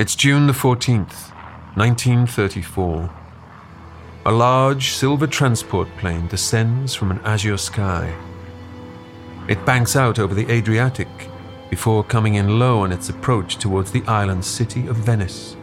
[0.00, 1.28] It's June the 14th,
[1.76, 3.10] 1934.
[4.24, 8.10] A large silver transport plane descends from an azure sky.
[9.46, 11.28] It banks out over the Adriatic
[11.68, 15.54] before coming in low on its approach towards the island city of Venice.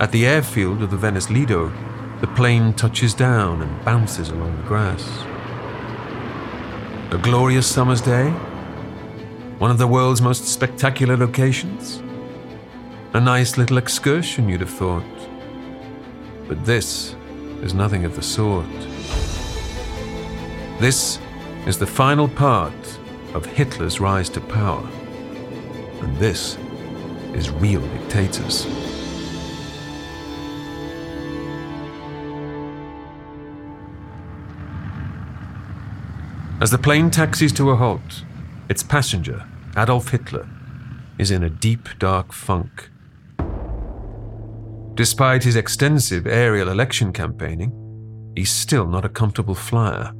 [0.00, 1.72] At the airfield of the Venice Lido,
[2.20, 5.08] the plane touches down and bounces along the grass.
[7.12, 8.30] A glorious summer's day,
[9.60, 12.02] one of the world's most spectacular locations.
[13.14, 15.02] A nice little excursion, you'd have thought.
[16.48, 17.16] But this
[17.62, 18.66] is nothing of the sort.
[20.78, 21.18] This
[21.66, 22.98] is the final part
[23.32, 24.86] of Hitler's rise to power.
[26.02, 26.58] And this
[27.32, 28.66] is real dictators.
[36.60, 38.24] As the plane taxis to a halt,
[38.68, 39.46] its passenger,
[39.76, 40.48] Adolf Hitler,
[41.18, 42.90] is in a deep, dark funk.
[44.96, 47.70] Despite his extensive aerial election campaigning,
[48.34, 50.10] he's still not a comfortable flyer.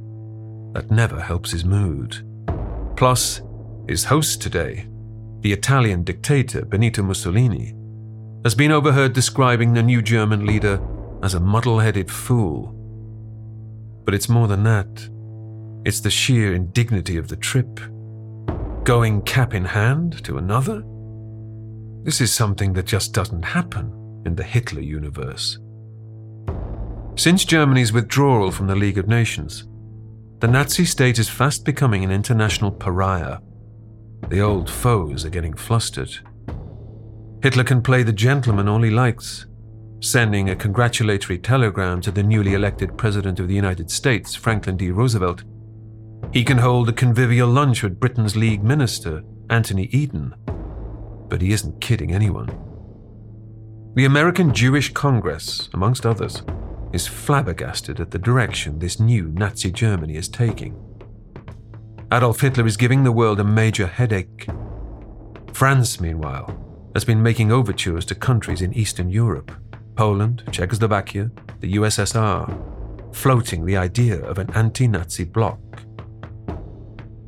[0.73, 2.23] That never helps his mood.
[2.95, 3.41] Plus,
[3.89, 4.87] his host today,
[5.41, 7.73] the Italian dictator Benito Mussolini,
[8.43, 10.79] has been overheard describing the new German leader
[11.23, 12.71] as a muddle headed fool.
[14.05, 15.09] But it's more than that.
[15.85, 17.79] It's the sheer indignity of the trip.
[18.83, 20.83] Going cap in hand to another?
[22.03, 23.91] This is something that just doesn't happen
[24.27, 25.57] in the Hitler universe.
[27.15, 29.65] Since Germany's withdrawal from the League of Nations,
[30.39, 33.39] the Nazi state is fast becoming an international pariah.
[34.27, 36.11] The old foes are getting flustered.
[37.41, 39.47] Hitler can play the gentleman all he likes,
[40.01, 44.91] sending a congratulatory telegram to the newly elected President of the United States, Franklin D.
[44.91, 45.43] Roosevelt.
[46.33, 50.35] He can hold a convivial lunch with Britain's League Minister, Anthony Eden.
[51.29, 52.66] But he isn't kidding anyone.
[53.97, 56.43] The American Jewish Congress, amongst others,
[56.93, 60.79] is flabbergasted at the direction this new Nazi Germany is taking.
[62.13, 64.47] Adolf Hitler is giving the world a major headache.
[65.51, 66.63] France, meanwhile,
[66.93, 69.51] has been making overtures to countries in Eastern Europe
[69.95, 71.31] Poland, Czechoslovakia,
[71.61, 75.57] the USSR, floating the idea of an anti Nazi bloc.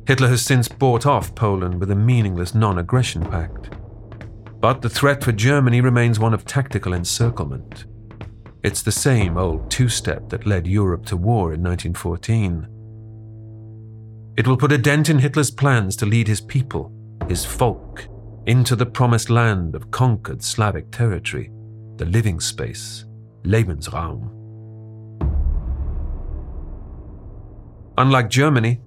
[0.06, 3.70] Hitler has since bought off Poland with a meaningless non aggression pact.
[4.60, 7.86] But the threat for Germany remains one of tactical encirclement.
[8.62, 12.68] It's the same old two step that led Europe to war in 1914.
[14.36, 16.92] It will put a dent in Hitler's plans to lead his people,
[17.26, 18.06] his folk,
[18.46, 21.50] into the promised land of conquered Slavic territory,
[21.96, 23.06] the living space,
[23.44, 24.36] Lebensraum.
[27.96, 28.80] Unlike Germany,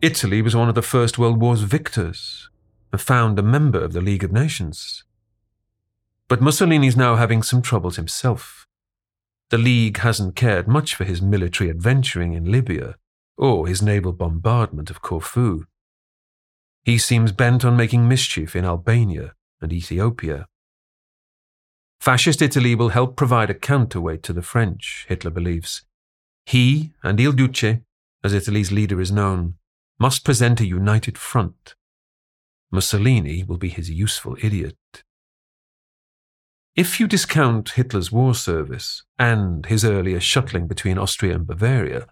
[0.00, 2.48] Italy was one of the First World War's victors,
[2.92, 5.04] and found a member of the League of Nations.
[6.28, 8.66] But Mussolini's now having some troubles himself.
[9.50, 12.96] The League hasn't cared much for his military adventuring in Libya
[13.38, 15.64] or his naval bombardment of Corfu.
[16.84, 20.48] He seems bent on making mischief in Albania and Ethiopia.
[22.00, 25.82] Fascist Italy will help provide a counterweight to the French, Hitler believes.
[26.44, 27.80] He and Il Duce,
[28.22, 29.54] as Italy's leader is known,
[29.98, 31.74] must present a united front.
[32.70, 34.76] Mussolini will be his useful idiot.
[36.78, 42.06] If you discount Hitler's war service and his earlier shuttling between Austria and Bavaria,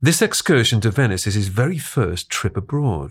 [0.00, 3.10] this excursion to Venice is his very first trip abroad.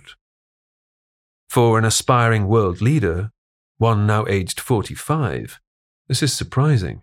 [1.50, 3.32] For an aspiring world leader,
[3.80, 5.60] one now aged 45,
[6.08, 7.02] this is surprising.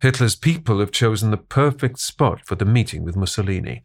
[0.00, 3.84] Hitler's people have chosen the perfect spot for the meeting with Mussolini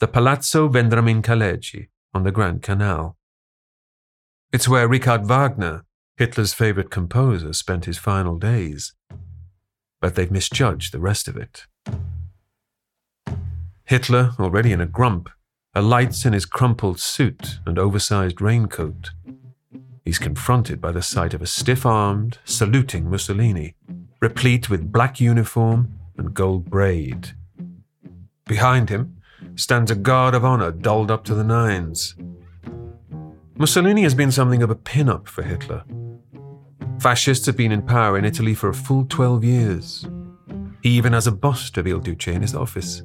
[0.00, 3.16] the Palazzo Vendramin Calergi on the Grand Canal.
[4.52, 5.86] It's where Richard Wagner,
[6.20, 8.92] Hitler's favorite composer spent his final days.
[10.02, 11.64] But they've misjudged the rest of it.
[13.84, 15.30] Hitler, already in a grump,
[15.74, 19.12] alights in his crumpled suit and oversized raincoat.
[20.04, 23.76] He's confronted by the sight of a stiff armed, saluting Mussolini,
[24.20, 27.30] replete with black uniform and gold braid.
[28.44, 29.16] Behind him
[29.56, 32.14] stands a guard of honor dolled up to the nines.
[33.60, 35.84] Mussolini has been something of a pin-up for Hitler.
[36.98, 40.08] Fascists have been in power in Italy for a full 12 years.
[40.82, 43.02] He even has a bust of Il Duce in his office.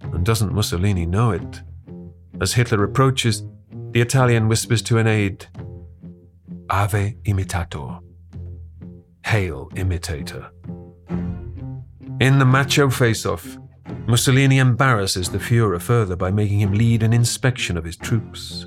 [0.00, 1.62] And doesn't Mussolini know it?
[2.40, 3.42] As Hitler approaches,
[3.90, 5.46] the Italian whispers to an aide,
[6.70, 7.98] Ave imitator.
[9.26, 10.52] Hail, imitator.
[12.20, 13.58] In the macho face off,
[14.06, 18.66] Mussolini embarrasses the Fuhrer further by making him lead an inspection of his troops.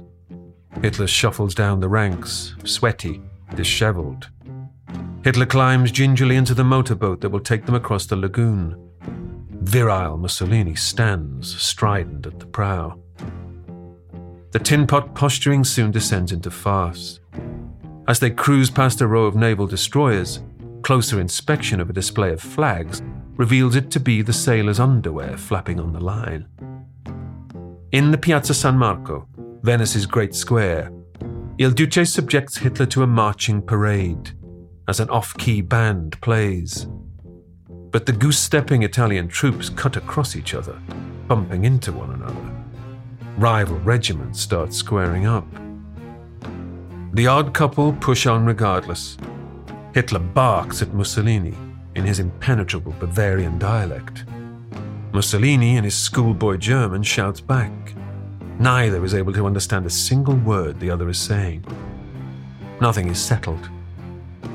[0.82, 3.22] Hitler shuffles down the ranks, sweaty,
[3.56, 4.30] dishevelled.
[5.24, 8.92] Hitler climbs gingerly into the motorboat that will take them across the lagoon.
[9.62, 13.00] Virile Mussolini stands, strident at the prow.
[14.52, 17.20] The tin pot posturing soon descends into farce.
[18.08, 20.42] As they cruise past a row of naval destroyers,
[20.82, 23.02] closer inspection of a display of flags
[23.38, 26.48] reveals it to be the sailors' underwear flapping on the line.
[27.94, 29.28] In the Piazza San Marco,
[29.64, 30.92] Venice's great square,
[31.58, 34.32] Il Duce subjects Hitler to a marching parade
[34.90, 36.86] as an off key band plays.
[37.70, 40.78] But the goose stepping Italian troops cut across each other,
[41.30, 42.52] bumping into one another.
[43.38, 45.48] Rival regiments start squaring up.
[47.14, 49.18] The odd couple push on regardless.
[49.94, 51.56] Hitler barks at Mussolini
[51.96, 54.26] in his impenetrable Bavarian dialect.
[55.14, 57.94] Mussolini, in his schoolboy German, shouts back.
[58.60, 61.66] Neither is able to understand a single word the other is saying.
[62.80, 63.70] Nothing is settled.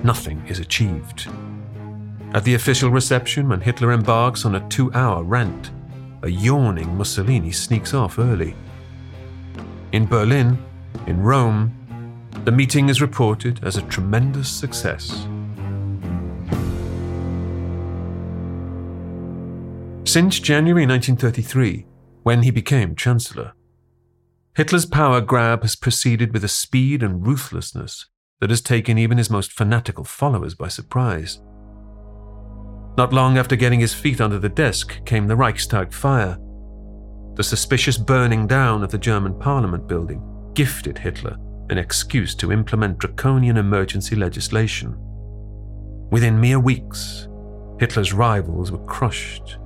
[0.03, 1.29] Nothing is achieved.
[2.35, 5.71] At the official reception, when Hitler embarks on a two hour rant,
[6.23, 8.55] a yawning Mussolini sneaks off early.
[9.93, 10.59] In Berlin,
[11.07, 11.75] in Rome,
[12.45, 15.27] the meeting is reported as a tremendous success.
[20.05, 21.87] Since January 1933,
[22.23, 23.53] when he became Chancellor,
[24.59, 28.07] Hitler's power grab has proceeded with a speed and ruthlessness
[28.41, 31.41] that has taken even his most fanatical followers by surprise.
[32.97, 36.37] Not long after getting his feet under the desk came the Reichstag fire.
[37.37, 40.21] The suspicious burning down of the German parliament building
[40.55, 41.37] gifted Hitler
[41.71, 44.97] an excuse to implement draconian emergency legislation.
[46.11, 47.29] Within mere weeks,
[47.79, 49.59] Hitler's rivals were crushed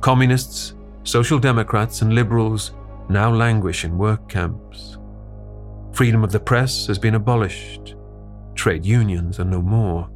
[0.00, 0.74] Communists,
[1.04, 2.72] Social Democrats, and Liberals
[3.10, 4.98] now languish in work camps.
[5.92, 7.96] Freedom of the press has been abolished.
[8.54, 10.08] Trade unions are no more.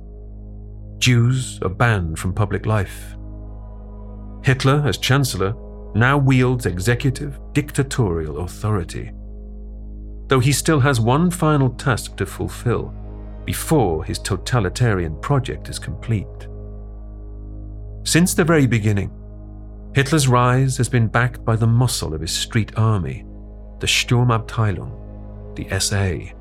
[0.98, 3.16] Jews are banned from public life.
[4.44, 5.54] Hitler, as Chancellor,
[5.94, 9.10] now wields executive, dictatorial authority.
[10.28, 12.94] Though he still has one final task to fulfill
[13.44, 16.26] before his totalitarian project is complete.
[18.04, 19.10] Since the very beginning,
[19.94, 23.24] Hitler's rise has been backed by the muscle of his street army,
[23.78, 26.34] the Sturmabteilung, the SA.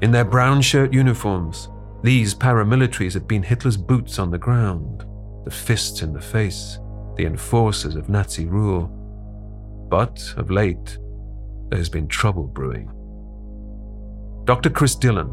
[0.00, 1.68] In their brown shirt uniforms,
[2.02, 5.04] these paramilitaries have been Hitler's boots on the ground,
[5.44, 6.78] the fists in the face,
[7.16, 8.86] the enforcers of Nazi rule.
[9.90, 10.98] But of late,
[11.68, 12.90] there has been trouble brewing.
[14.44, 14.70] Dr.
[14.70, 15.28] Chris Dillon.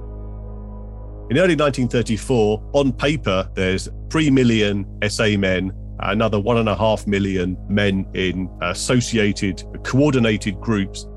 [1.29, 5.71] In early 1934, on paper, there's 3 million SA men
[6.01, 11.07] another one and a half million men in associated, coordinated groups.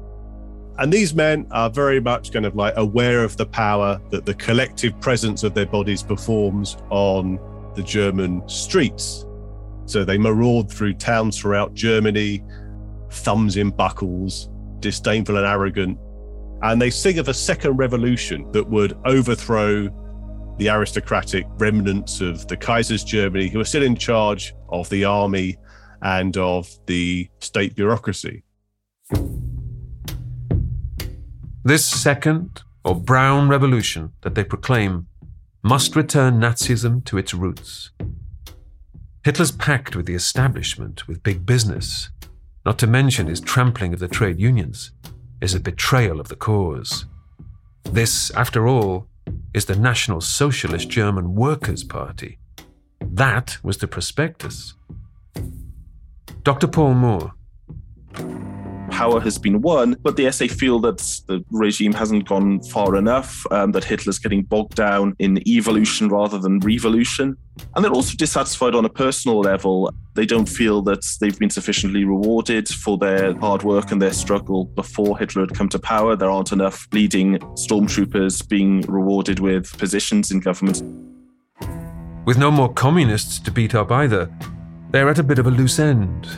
[0.79, 4.35] And these men are very much kind of like aware of the power that the
[4.35, 7.39] collective presence of their bodies performs on
[7.77, 9.25] the German streets.
[9.87, 12.43] So they maraud through towns throughout Germany,
[13.11, 14.49] thumbs in buckles,
[14.81, 15.99] disdainful and arrogant.
[16.63, 19.89] And they sing of a second revolution that would overthrow
[20.59, 25.57] the aristocratic remnants of the Kaiser's Germany who are still in charge of the army
[26.03, 28.45] and of the state bureaucracy.
[31.65, 35.07] This second, or brown revolution that they proclaim,
[35.63, 37.91] must return Nazism to its roots.
[39.25, 42.11] Hitler's pact with the establishment, with big business,
[42.67, 44.93] not to mention his trampling of the trade unions,
[45.41, 47.07] is a betrayal of the cause.
[47.85, 49.09] This, after all,
[49.55, 52.39] is the National Socialist German Workers' Party.
[53.01, 54.75] That was the prospectus.
[56.43, 56.67] Dr.
[56.67, 57.33] Paul Moore.
[58.95, 63.45] Power has been won, but the SA feel that the regime hasn't gone far enough,
[63.51, 67.37] um, that Hitler's getting bogged down in evolution rather than revolution.
[67.75, 69.93] And they're also dissatisfied on a personal level.
[70.15, 74.67] They don't feel that they've been sufficiently rewarded for their hard work and their struggle
[74.67, 76.15] before Hitler had come to power.
[76.15, 80.83] There aren't enough leading stormtroopers being rewarded with positions in government.
[82.27, 84.31] With no more communists to beat up either,
[84.93, 86.29] they're at a bit of a loose end.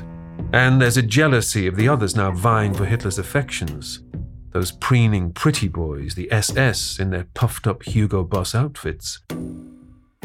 [0.52, 4.00] And there's a jealousy of the others now vying for Hitler's affections.
[4.52, 9.20] those preening pretty boys, the SS in their puffed up Hugo Boss outfits.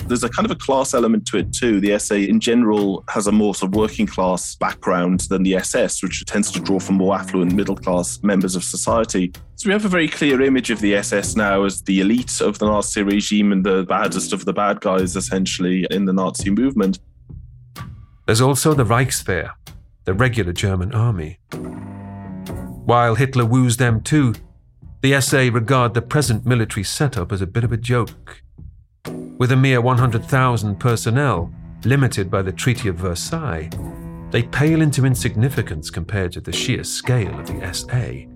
[0.07, 1.81] There's a kind of a class element to it too.
[1.81, 6.01] The SA in general has a more sort of working class background than the SS,
[6.01, 9.33] which tends to draw from more affluent middle class members of society.
[9.57, 12.57] So we have a very clear image of the SS now as the elite of
[12.57, 16.99] the Nazi regime and the baddest of the bad guys, essentially, in the Nazi movement.
[18.27, 19.51] There's also the Reichswehr,
[20.05, 21.39] the regular German army.
[22.85, 24.33] While Hitler woos them too,
[25.01, 28.41] the SA regard the present military setup as a bit of a joke.
[29.05, 31.51] With a mere 100,000 personnel,
[31.83, 33.69] limited by the Treaty of Versailles,
[34.31, 38.27] they pale into insignificance compared to the sheer scale of the SA.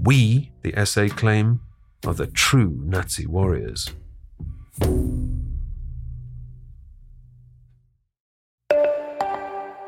[0.00, 1.60] We, the SA claim,
[2.06, 3.90] are the true Nazi warriors.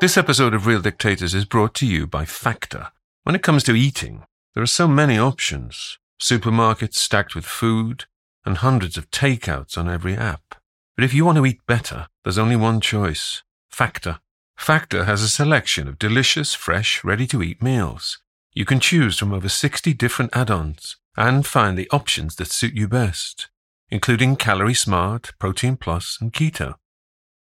[0.05, 2.89] This episode of Real Dictators is brought to you by Factor.
[3.23, 8.05] When it comes to eating, there are so many options supermarkets stacked with food,
[8.45, 10.61] and hundreds of takeouts on every app.
[10.95, 14.19] But if you want to eat better, there's only one choice Factor.
[14.55, 18.19] Factor has a selection of delicious, fresh, ready to eat meals.
[18.53, 22.75] You can choose from over 60 different add ons and find the options that suit
[22.75, 23.49] you best,
[23.89, 26.75] including Calorie Smart, Protein Plus, and Keto.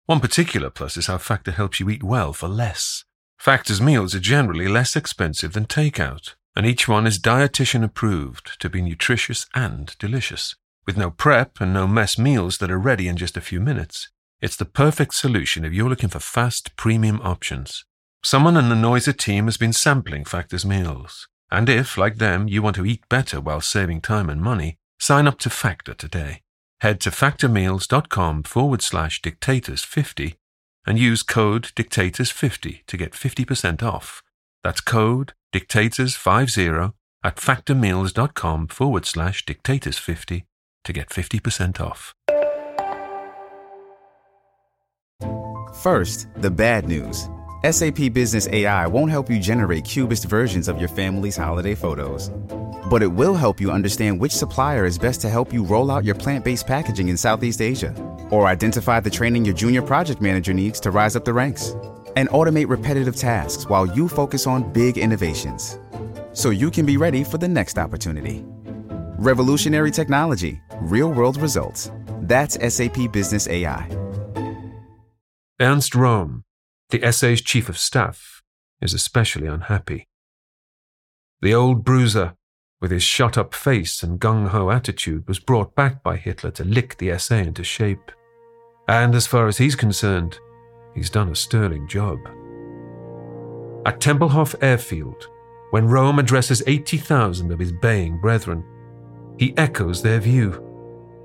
[0.06, 3.06] One particular plus is how Factor helps you eat well for less.
[3.38, 8.70] Factor's meals are generally less expensive than takeout, and each one is dietitian approved to
[8.70, 10.56] be nutritious and delicious.
[10.86, 14.10] With no prep and no mess meals that are ready in just a few minutes,
[14.42, 17.86] it's the perfect solution if you're looking for fast, premium options.
[18.22, 21.30] Someone in the Noiser team has been sampling Factor's meals.
[21.50, 25.28] And if, like them, you want to eat better while saving time and money, sign
[25.28, 26.42] up to Factor today.
[26.84, 30.36] Head to factormeals.com forward slash dictators50
[30.86, 34.22] and use code dictators50 to get 50% off.
[34.66, 40.44] That's code dictators50 at factormeals.com forward slash dictators50
[40.84, 42.14] to get 50% off.
[45.82, 47.30] First, the bad news.
[47.64, 52.30] SAP Business AI won't help you generate cubist versions of your family's holiday photos.
[52.90, 56.04] But it will help you understand which supplier is best to help you roll out
[56.04, 57.94] your plant based packaging in Southeast Asia,
[58.30, 61.76] or identify the training your junior project manager needs to rise up the ranks,
[62.16, 65.78] and automate repetitive tasks while you focus on big innovations.
[66.34, 68.44] So you can be ready for the next opportunity.
[69.18, 71.92] Revolutionary technology, real world results.
[72.24, 73.88] That's SAP Business AI.
[75.60, 76.44] Ernst Röhm,
[76.90, 78.42] the SA's chief of staff,
[78.82, 80.08] is especially unhappy.
[81.42, 82.34] The old bruiser,
[82.84, 86.66] with his shut up face and gung ho attitude, was brought back by Hitler to
[86.66, 88.12] lick the SA into shape.
[88.90, 90.38] And as far as he's concerned,
[90.94, 92.20] he's done a sterling job.
[93.86, 95.30] At Tempelhof Airfield,
[95.72, 98.66] when Röhm addresses 80,000 of his baying brethren,
[99.40, 100.62] he echoes their view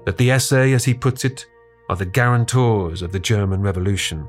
[0.07, 1.45] that the SA, as he puts it,
[1.89, 4.29] are the guarantors of the German Revolution.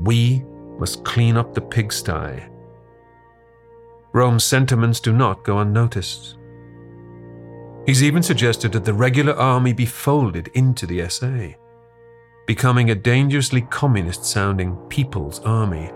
[0.00, 0.44] We
[0.78, 2.42] must clean up the pigsty.
[4.12, 6.36] Röhm's sentiments do not go unnoticed.
[7.86, 11.58] He's even suggested that the regular army be folded into the SA,
[12.46, 15.90] becoming a dangerously communist sounding People's Army.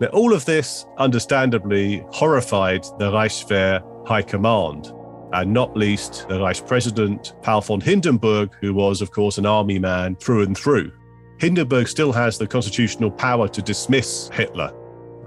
[0.00, 4.92] Now, all of this understandably horrified the Reichswehr High Command,
[5.34, 9.78] and not least the Vice President Paul von Hindenburg, who was, of course, an army
[9.78, 10.90] man through and through.
[11.38, 14.72] Hindenburg still has the constitutional power to dismiss Hitler,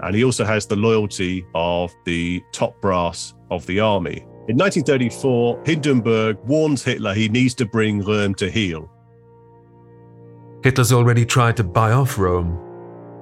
[0.02, 4.26] and he also has the loyalty of the top brass of the army.
[4.48, 8.90] In 1934, Hindenburg warns Hitler he needs to bring Röhm to heel.
[10.62, 12.58] Hitler's already tried to buy off Röhm.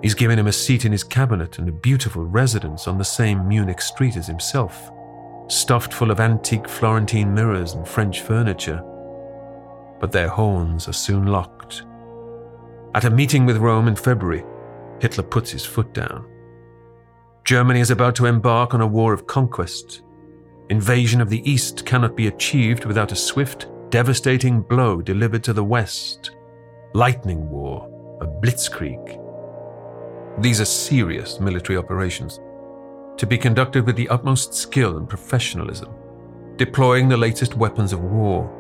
[0.03, 3.49] He's given him a seat in his cabinet and a beautiful residence on the same
[3.49, 4.93] Munich street as himself
[5.49, 8.83] stuffed full of antique Florentine mirrors and French furniture.
[10.01, 11.83] But their horns are soon locked.
[12.95, 14.45] At a meeting with Röhm in February,
[15.01, 16.27] Hitler puts his foot down.
[17.45, 20.03] Germany is about to embark on a war of conquest.
[20.69, 25.63] Invasion of the East cannot be achieved without a swift, devastating blow delivered to the
[25.63, 26.33] West.
[26.93, 27.89] Lightning War,
[28.21, 29.23] a blitzkrieg.
[30.43, 32.41] These are serious military operations
[33.17, 35.95] to be conducted with the utmost skill and professionalism,
[36.57, 38.51] deploying the latest weapons of war.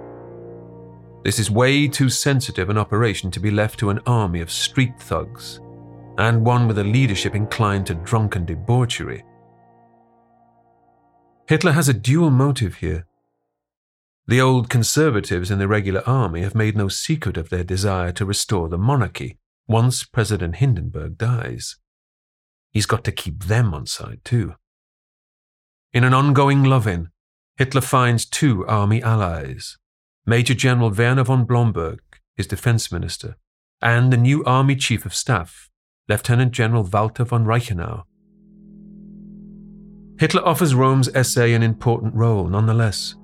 [1.24, 4.98] This is way too sensitive an operation to be left to an army of street
[4.98, 5.60] thugs,
[6.18, 9.24] and one with a leadership inclined to drunken debauchery.
[11.48, 13.06] Hitler has a dual motive here.
[14.26, 18.24] The old conservatives in the regular army have made no secret of their desire to
[18.24, 19.38] restore the monarchy
[19.68, 21.76] once President Hindenburg dies.
[22.72, 24.54] He's got to keep them on side too.
[25.92, 27.10] In an ongoing love in,
[27.56, 29.78] Hitler finds two army allies
[30.26, 32.00] Major General Werner von Blomberg,
[32.34, 33.36] his defense minister,
[33.80, 35.70] and the new army chief of staff,
[36.08, 38.02] Lieutenant General Walter von Reichenau.
[40.18, 43.16] Hitler offers Röhm's SA an important role nonetheless.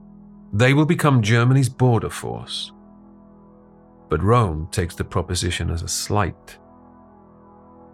[0.52, 2.70] They will become Germany's border force.
[4.11, 6.58] But Röhm takes the proposition as a slight.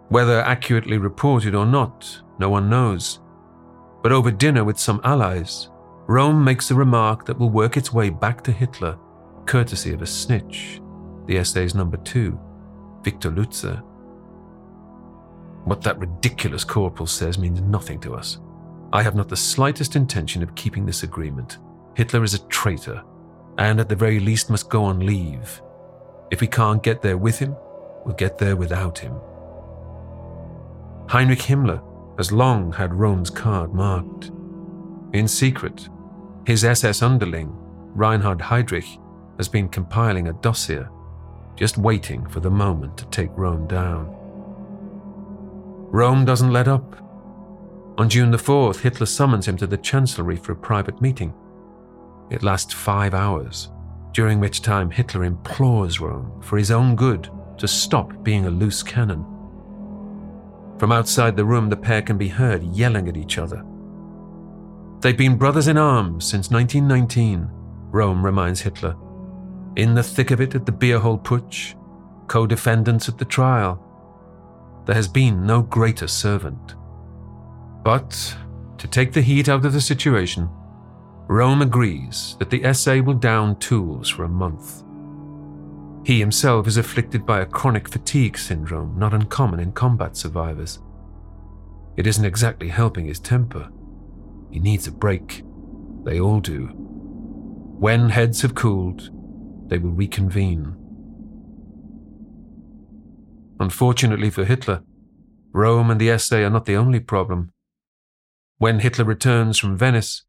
[0.09, 3.21] Whether accurately reported or not, no one knows.
[4.03, 5.69] But over dinner with some allies,
[6.07, 8.97] Röhm makes a remark that will work its way back to Hitler,
[9.45, 10.81] courtesy of a snitch,
[11.27, 12.37] the SA's number two,
[13.03, 13.81] Victor Lutze.
[15.63, 18.39] What that ridiculous corporal says means nothing to us.
[18.91, 21.57] I have not the slightest intention of keeping this agreement.
[21.95, 23.03] Hitler is a traitor,
[23.57, 25.61] and at the very least must go on leave.
[26.31, 27.55] If we can't get there with him,
[28.05, 29.13] we'll get there without him.
[31.07, 31.81] Heinrich Himmler
[32.17, 34.31] has long had Röhm's card marked.
[35.13, 35.89] In secret,
[36.45, 37.51] his SS underling,
[37.95, 38.99] Reinhard Heydrich,
[39.37, 40.85] has been compiling a dossier,
[41.55, 44.15] just waiting for the moment to take Röhm down.
[45.91, 47.08] Röhm doesn't let up.
[47.99, 51.33] On June the 4th, Hitler summons him to the Chancellery for a private meeting.
[52.29, 53.71] It lasts five hours,
[54.13, 58.81] during which time Hitler implores Röhm, for his own good, to stop being a loose
[58.81, 59.25] cannon.
[60.77, 63.65] From outside the room, the pair can be heard yelling at each other.
[65.01, 67.49] They've been brothers in arms since 1919,
[67.91, 68.95] Röhm reminds Hitler.
[69.75, 71.75] In the thick of it at the Beer Hall Putsch,
[72.27, 73.85] co defendants at the trial.
[74.85, 76.75] There has been no greater servant.
[77.83, 78.35] But,
[78.77, 80.49] to take the heat out of the situation,
[81.27, 84.83] Röhm agrees that the SA will down tools for a month.
[86.05, 90.79] He himself is afflicted by a chronic fatigue syndrome not uncommon in combat survivors.
[91.97, 93.69] It isn't exactly helping his temper.
[94.51, 95.43] He needs a break.
[96.03, 96.71] They all do.
[97.77, 99.09] When heads have cooled,
[99.69, 100.75] they will reconvene.
[103.59, 104.81] Unfortunately for Hitler,
[105.53, 107.51] Röhm and the SA are not the only problem.
[108.59, 110.23] When Hitler returns from Venice,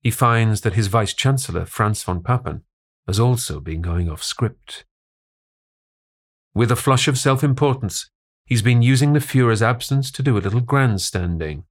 [0.00, 2.64] he finds that his vice chancellor, Franz von Papen,
[3.06, 4.84] has also been going off script.
[6.52, 8.10] With a flush of self importance,
[8.44, 11.62] he's been using the Fuhrer's absence to do a little grandstanding.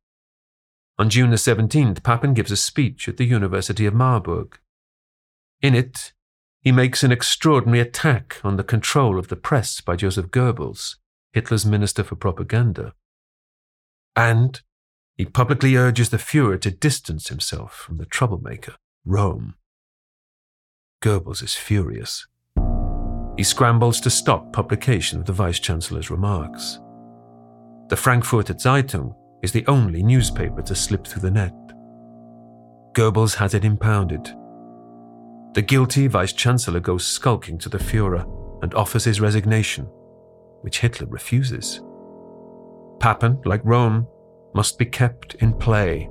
[0.97, 4.57] On June the 17th, Papen gives a speech at the University of Marburg.
[5.61, 6.13] In it,
[6.61, 10.95] he makes an extraordinary attack on the control of the press by Joseph Goebbels,
[11.33, 12.93] Hitler's Minister for Propaganda.
[14.15, 14.61] And
[15.17, 18.75] he publicly urges the Fuhrer to distance himself from the troublemaker,
[19.07, 19.53] Röhm.
[21.01, 22.27] Goebbels is furious.
[23.37, 26.79] He scrambles to stop publication of the Vice Chancellor's remarks.
[27.89, 31.53] The Frankfurter Zeitung is the only newspaper to slip through the net.
[32.93, 34.25] Goebbels has it impounded.
[35.53, 38.25] The guilty Vice Chancellor goes skulking to the Fuhrer
[38.63, 39.85] and offers his resignation,
[40.61, 41.81] which Hitler refuses.
[42.99, 44.07] Papen, like Röhm,
[44.55, 46.09] must be kept in play.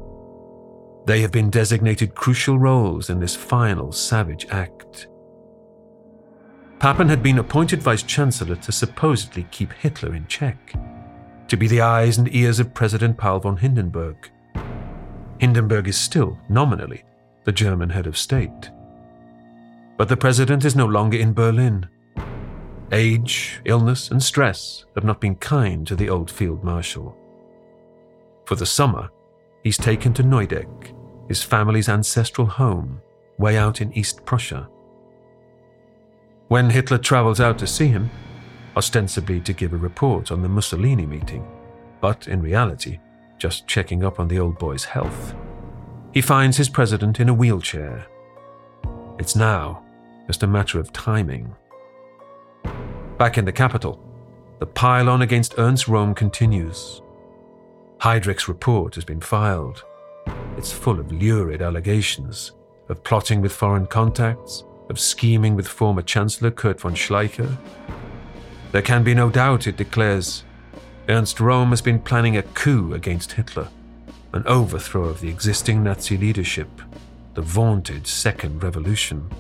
[1.06, 5.08] They have been designated crucial roles in this final savage act.
[6.78, 10.74] Papen had been appointed vice chancellor to supposedly keep Hitler in check,
[11.48, 14.30] to be the eyes and ears of President Paul von Hindenburg.
[15.38, 17.02] Hindenburg is still, nominally,
[17.44, 18.70] the German head of state.
[19.96, 21.88] But the president is no longer in Berlin.
[22.92, 27.16] Age, illness, and stress have not been kind to the old field marshal.
[28.46, 29.10] For the summer,
[29.62, 30.94] he's taken to Neudeck,
[31.28, 33.00] his family's ancestral home,
[33.38, 34.68] way out in East Prussia.
[36.48, 38.10] When Hitler travels out to see him,
[38.76, 41.46] ostensibly to give a report on the Mussolini meeting,
[42.00, 42.98] but in reality,
[43.38, 45.34] just checking up on the old boy's health,
[46.12, 48.06] he finds his president in a wheelchair.
[49.18, 49.82] It's now
[50.26, 51.54] just a matter of timing.
[53.18, 54.00] Back in the capital,
[54.58, 57.00] the pile-on against Ernst Röhm continues.
[57.98, 59.84] Heydrich's report has been filed.
[60.56, 62.52] It's full of lurid allegations
[62.88, 67.56] of plotting with foreign contacts, of scheming with former Chancellor Kurt von Schleicher.
[68.72, 70.44] There can be no doubt, it declares,
[71.08, 73.68] Ernst Röhm has been planning a coup against Hitler,
[74.32, 76.68] an overthrow of the existing Nazi leadership,
[77.34, 79.30] the vaunted Second Revolution.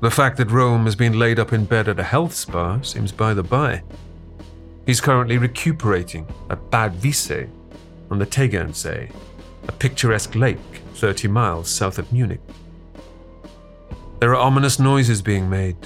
[0.00, 3.12] The fact that Röhm has been laid up in bed at a health spa seems
[3.12, 3.82] by the by.
[4.90, 7.48] He's currently recuperating at Bad Wiessee
[8.10, 9.14] on the Tegernsee,
[9.68, 10.58] a picturesque lake
[10.94, 12.40] 30 miles south of Munich.
[14.18, 15.76] There are ominous noises being made.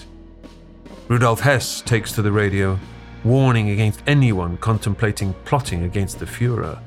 [1.09, 2.81] Rudolf Hess takes to the radio,
[3.25, 6.81] warning against anyone contemplating plotting against the Fuhrer.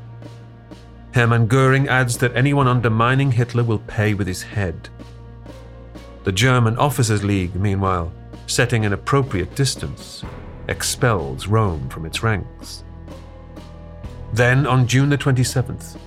[1.13, 4.89] Hermann Goering adds that anyone undermining Hitler will pay with his head.
[6.23, 8.11] The German Officers' League, meanwhile,
[8.47, 10.23] setting an appropriate distance,
[10.67, 12.83] expels Röhm from its ranks.
[14.33, 15.97] Then, on June the 27th,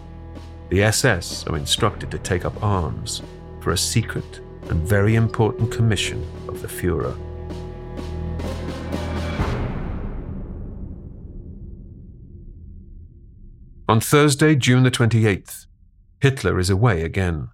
[0.68, 3.22] the SS are instructed to take up arms
[3.60, 7.16] for a secret and very important commission of the Fuhrer.
[13.88, 15.66] On Thursday, June the 28th,
[16.20, 17.48] Hitler is away again.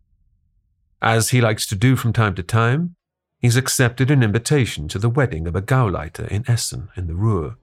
[1.01, 2.96] As he likes to do from time to time,
[3.41, 7.57] he's accepted an invitation to the wedding of a Gauleiter in Essen in the Ruhr.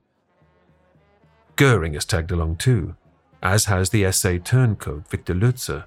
[1.56, 2.96] Goering has tagged along too,
[3.42, 5.86] as has the SA turncoat Victor Lutze.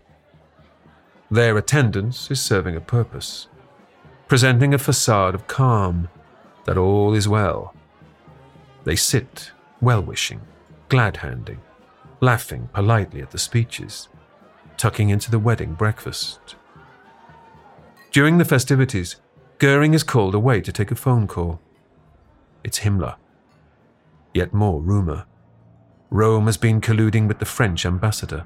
[1.30, 3.48] Their attendance is serving a purpose,
[4.28, 6.08] presenting a facade of calm
[6.64, 7.74] that all is well.
[8.84, 10.40] They sit, well wishing,
[10.88, 11.60] glad handing,
[12.20, 14.08] laughing politely at the speeches,
[14.76, 16.54] tucking into the wedding breakfast.
[18.12, 19.16] During the festivities,
[19.58, 21.60] Goering is called away to take a phone call.
[22.62, 23.16] It's Himmler.
[24.34, 25.24] Yet more rumour.
[26.12, 28.44] Röhm has been colluding with the French ambassador.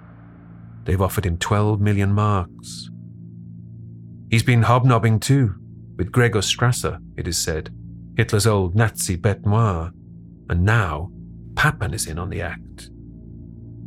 [0.85, 2.91] They've offered him 12 million marks.
[4.31, 5.57] He's been hobnobbing too,
[5.97, 7.75] with Gregor Strasser, it is said,
[8.17, 9.93] Hitler's old Nazi bête noire.
[10.49, 11.11] And now,
[11.57, 12.91] Papen is in on the act.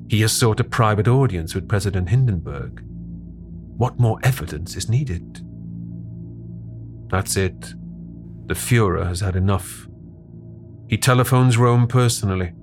[0.10, 2.84] He has sought a private audience with President Hindenburg.
[3.78, 5.42] What more evidence is needed?
[7.14, 7.76] That's it.
[8.48, 9.88] The Fuhrer has had enough.
[10.88, 12.54] He telephones Röhm personally.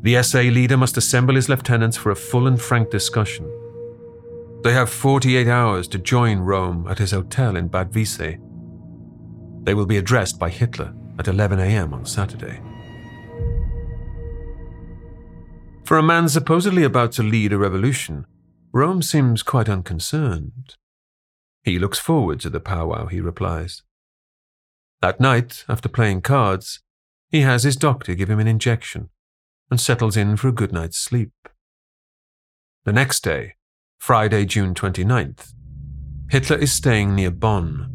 [0.00, 3.48] The SA leader must assemble his lieutenants for a full and frank discussion.
[4.64, 8.40] They have 48 hours to join Röhm at his hotel in Bad Wiessee.
[9.62, 11.94] They will be addressed by Hitler at 11 a.m.
[11.94, 12.60] on Saturday.
[15.84, 18.26] For a man supposedly about to lead a revolution,
[18.74, 20.74] Röhm seems quite unconcerned.
[21.62, 23.82] He looks forward to the powwow, he replies.
[25.00, 26.80] That night, after playing cards,
[27.30, 29.10] he has his doctor give him an injection
[29.70, 31.32] and settles in for a good night's sleep.
[32.84, 33.54] The next day,
[33.98, 35.54] Friday, June 29th,
[36.30, 37.88] Hitler is staying near Bonn.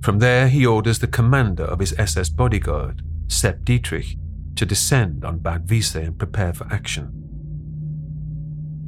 [0.00, 4.16] From there, he orders the commander of his SS bodyguard, Sepp Dietrich,
[4.56, 7.12] to descend on Bad Wiessee and prepare for action.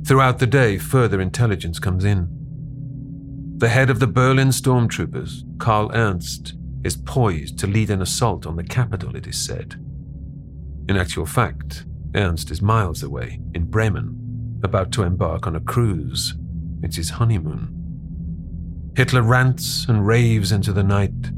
[0.07, 2.40] Throughout the day, further intelligence comes in.
[3.61, 8.57] The head of the Berlin stormtroopers, Karl Ernst, is poised to lead an assault on
[8.57, 9.75] the capital, it is said.
[10.89, 16.33] In actual fact, Ernst is miles away, in Bremen, about to embark on a cruise.
[16.83, 18.93] It's his honeymoon.
[18.97, 21.31] Hitler rants and raves into the night.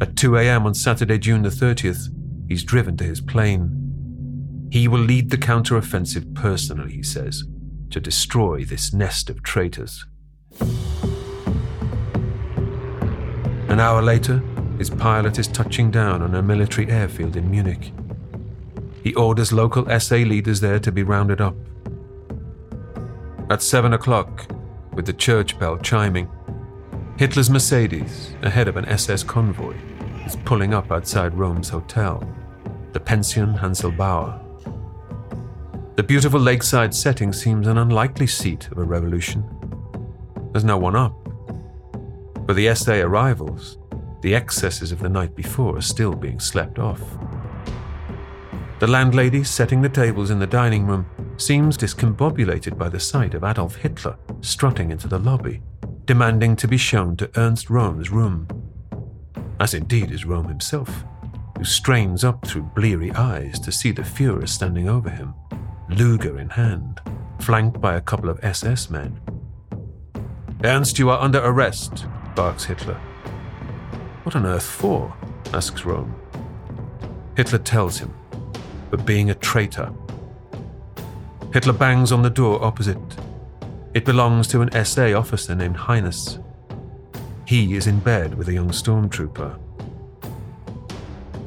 [0.00, 0.66] At 2 a.m.
[0.66, 2.08] on Saturday, June the 30th,
[2.48, 4.68] He's driven to his plane.
[4.72, 7.44] He will lead the counteroffensive personally, he says,
[7.90, 10.04] to destroy this nest of traitors.
[13.70, 14.42] An hour later,
[14.78, 17.92] his pilot is touching down on a military airfield in Munich.
[19.04, 21.54] He orders local SA leaders there to be rounded up.
[23.48, 24.50] At seven o'clock,
[24.92, 26.28] with the church bell chiming,
[27.16, 29.76] Hitler's Mercedes, ahead of an SS convoy,
[30.26, 32.26] is pulling up outside Röhm's hotel
[32.92, 34.40] the Pension Hanselbauer.
[35.94, 39.44] The beautiful lakeside setting seems an unlikely seat of a revolution.
[40.50, 41.19] There's no one up.
[42.46, 43.78] For the SA arrivals,
[44.22, 47.00] the excesses of the night before are still being slept off.
[48.78, 53.44] The landlady setting the tables in the dining room seems discombobulated by the sight of
[53.44, 55.62] Adolf Hitler strutting into the lobby,
[56.06, 58.48] demanding to be shown to Ernst Röhm's room.
[59.60, 61.04] As indeed is Röhm himself
[61.60, 65.34] who strains up through bleary eyes to see the Fuhrer standing over him,
[65.90, 67.02] Luger in hand,
[67.38, 69.20] flanked by a couple of SS men.
[70.64, 73.00] Ernst, you are under arrest, barks Hitler.
[74.24, 75.14] What on earth for?
[75.52, 76.12] asks Röhm.
[77.36, 78.14] Hitler tells him,
[78.90, 79.92] but being a traitor.
[81.52, 82.98] Hitler bangs on the door opposite.
[83.94, 86.38] It belongs to an SA officer named Heines.
[87.46, 89.58] He is in bed with a young stormtrooper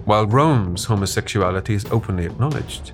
[0.05, 2.91] while Röhm's homosexuality is openly acknowledged,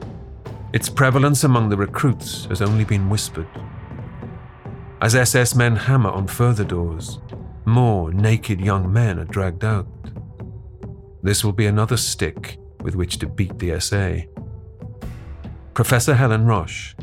[0.73, 3.47] its prevalence among the recruits has only been whispered.
[5.01, 7.19] As SS men hammer on further doors,
[7.69, 9.87] more naked young men are dragged out.
[11.23, 14.21] This will be another stick with which to beat the SA.
[15.73, 16.95] Professor Helen Roche,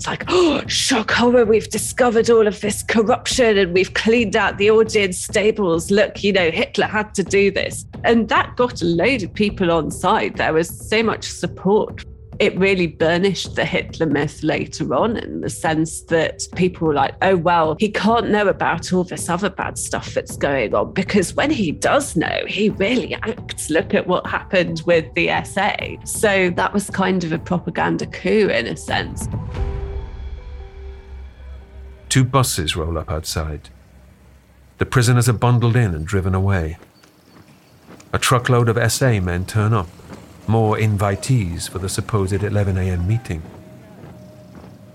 [0.00, 4.56] it's like, oh, shock horror, we've discovered all of this corruption and we've cleaned out
[4.56, 5.90] the Augean stables.
[5.90, 7.84] Look, you know, Hitler had to do this.
[8.04, 10.38] And that got a load of people on side.
[10.38, 12.02] There was so much support
[12.40, 17.14] it really burnished the Hitler myth later on in the sense that people were like,
[17.20, 21.34] oh, well, he can't know about all this other bad stuff that's going on because
[21.34, 23.68] when he does know, he really acts.
[23.68, 26.02] Look at what happened with the SA.
[26.06, 29.28] So that was kind of a propaganda coup in a sense.
[32.08, 33.68] Two buses roll up outside.
[34.78, 36.78] The prisoners are bundled in and driven away.
[38.14, 39.88] A truckload of SA men turn up,
[40.50, 43.06] more invitees for the supposed 11 a.m.
[43.06, 43.40] meeting.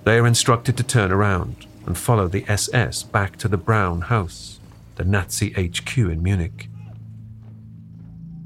[0.03, 4.59] They are instructed to turn around and follow the SS back to the Brown House,
[4.95, 6.67] the Nazi HQ in Munich.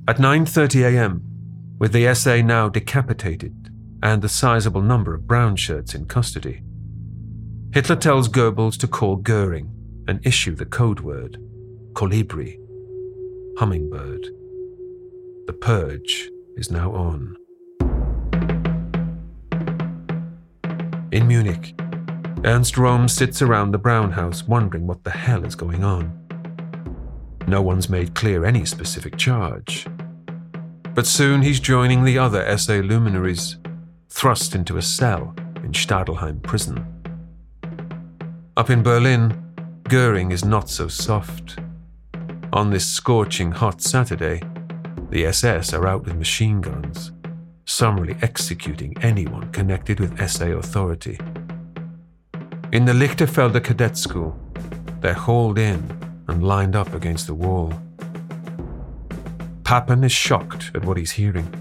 [0.08, 1.24] At 9:30 a.m.,
[1.80, 3.72] with the SA now decapitated
[4.04, 6.62] and a sizable number of brown shirts in custody,
[7.74, 9.72] Hitler tells Goebbels to call Goering
[10.08, 11.38] and issue the code word
[11.93, 12.60] colibri,
[13.58, 14.28] hummingbird.
[15.48, 17.36] The purge is now on.
[21.12, 21.74] In Munich,
[22.43, 26.15] Ernst Röhm sits around the Brown House wondering what the hell is going on.
[27.48, 29.88] No one's made clear any specific charge.
[30.93, 33.58] But soon he's joining the other SA luminaries,
[34.10, 36.86] thrust into a cell in Stadelheim prison.
[38.58, 39.41] Up in Berlin,
[39.84, 41.58] Goering is not so soft.
[42.52, 44.41] On this scorching hot Saturday,
[45.10, 47.12] the SS are out with machine guns,
[47.65, 51.17] summarily executing anyone connected with SA authority.
[52.72, 54.39] In the Lichterfelder Cadet School,
[55.02, 55.84] they're hauled in
[56.28, 57.74] and lined up against the wall.
[59.63, 61.52] Papen is shocked at what he's hearing.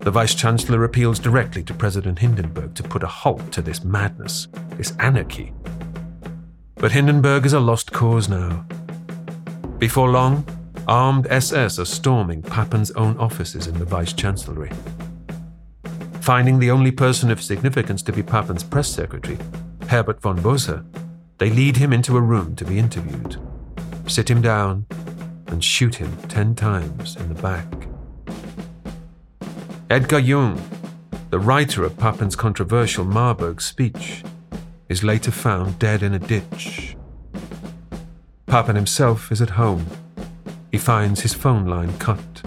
[0.00, 4.48] The Vice Chancellor appeals directly to President Hindenburg to put a halt to this madness,
[4.76, 5.52] this anarchy.
[6.74, 8.66] But Hindenburg is a lost cause now.
[9.78, 10.44] Before long,
[10.88, 14.72] armed SS are storming Papen's own offices in the Vice Chancellery.
[16.22, 19.38] Finding the only person of significance to be Papen's press secretary,
[19.88, 20.84] Herbert von Botha,
[21.36, 23.36] they lead him into a room to be interviewed,
[24.06, 24.86] sit him down,
[25.48, 27.66] and shoot him ten times in the back.
[29.90, 30.60] Edgar Jung,
[31.30, 34.24] the writer of Papen's controversial Marburg speech,
[34.88, 36.96] is later found dead in a ditch.
[38.46, 39.86] Papen himself is at home.
[40.70, 42.42] He finds his phone line cut.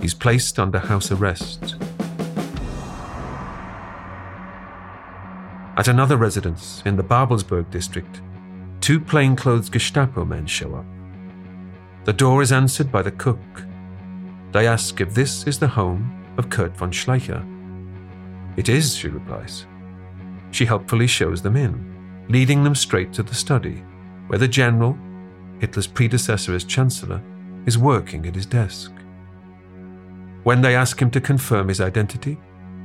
[0.00, 1.76] He's placed under house arrest.
[5.76, 8.20] At another residence in the Babelsberg district,
[8.80, 10.84] two plainclothes Gestapo men show up.
[12.04, 13.38] The door is answered by the cook.
[14.50, 17.44] They ask if this is the home of Kurt von Schleicher.
[18.56, 19.66] It is, she replies.
[20.50, 23.84] She helpfully shows them in, leading them straight to the study,
[24.26, 24.98] where the general,
[25.60, 27.22] Hitler's predecessor as Chancellor,
[27.66, 28.92] is working at his desk.
[30.44, 32.38] When they ask him to confirm his identity,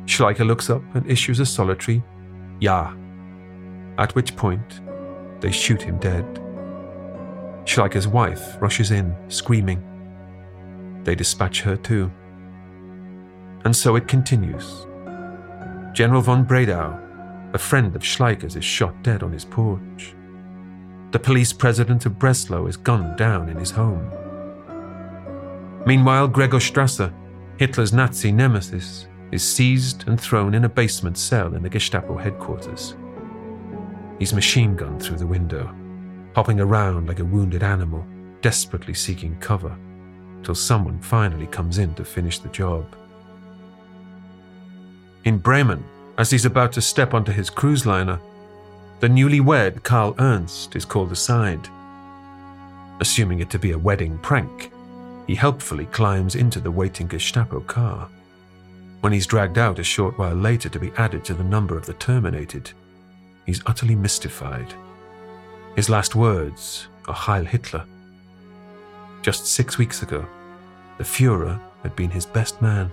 [0.05, 2.03] Schleicher looks up and issues a solitary
[2.59, 2.93] Ja,
[3.97, 4.81] at which point
[5.39, 6.25] they shoot him dead.
[7.65, 9.81] Schleicher's wife rushes in, screaming.
[11.03, 12.11] They dispatch her too.
[13.63, 14.85] And so it continues.
[15.93, 16.99] General von Bredow,
[17.53, 20.15] a friend of Schleicher's, is shot dead on his porch.
[21.13, 24.11] The police president of Breslau is gunned down in his home.
[25.85, 27.13] Meanwhile, Gregor Strasser,
[27.57, 32.95] Hitler's Nazi nemesis, is seized and thrown in a basement cell in the Gestapo headquarters.
[34.19, 35.73] He's machine gunned through the window
[36.35, 38.05] hopping around like a wounded animal,
[38.41, 39.77] desperately seeking cover,
[40.41, 42.95] till someone finally comes in to finish the job.
[45.23, 45.83] In Bremen,
[46.17, 48.19] as he's about to step onto his cruise liner,
[49.03, 51.67] the newlywed Karl Ernst is called aside.
[53.01, 54.71] Assuming it to be a wedding prank,
[55.27, 58.07] he helpfully climbs into the waiting Gestapo car.
[59.01, 61.85] When he's dragged out a short while later to be added to the number of
[61.85, 62.71] the terminated,
[63.45, 64.73] he's utterly mystified.
[65.75, 67.83] His last words are Heil Hitler.
[69.21, 70.25] Just six weeks ago,
[70.97, 72.89] the Fuhrer had been his best man.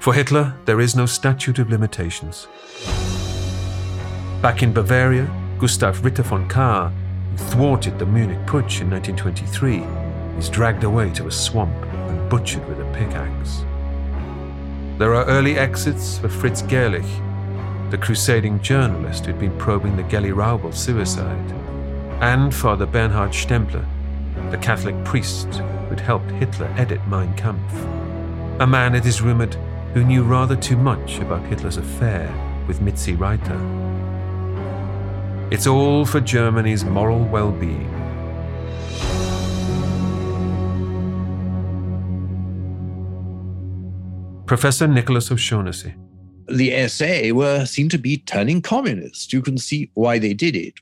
[0.00, 2.48] For Hitler, there is no statute of limitations.
[4.42, 9.78] Back in Bavaria, Gustav Ritter von Kahr, who thwarted the Munich Putsch in 1923,
[10.38, 13.64] is dragged away to a swamp and butchered with a pickaxe.
[14.96, 20.32] There are early exits for Fritz Gerlich, the crusading journalist who'd been probing the Geli
[20.32, 21.52] Raubal suicide,
[22.20, 23.84] and Father Bernhard Stempfle,
[24.52, 25.48] the Catholic priest
[25.88, 27.74] who'd helped Hitler edit Mein Kampf,
[28.60, 29.56] a man, it is rumoured,
[29.94, 32.32] who knew rather too much about Hitler's affair
[32.68, 33.97] with Mitzi Reiter.
[35.50, 37.88] It's all for Germany's moral well being.
[44.44, 45.94] Professor Nicholas O'Shaughnessy.
[46.48, 49.32] The SA were seen to be turning communist.
[49.32, 50.74] You can see why they did it.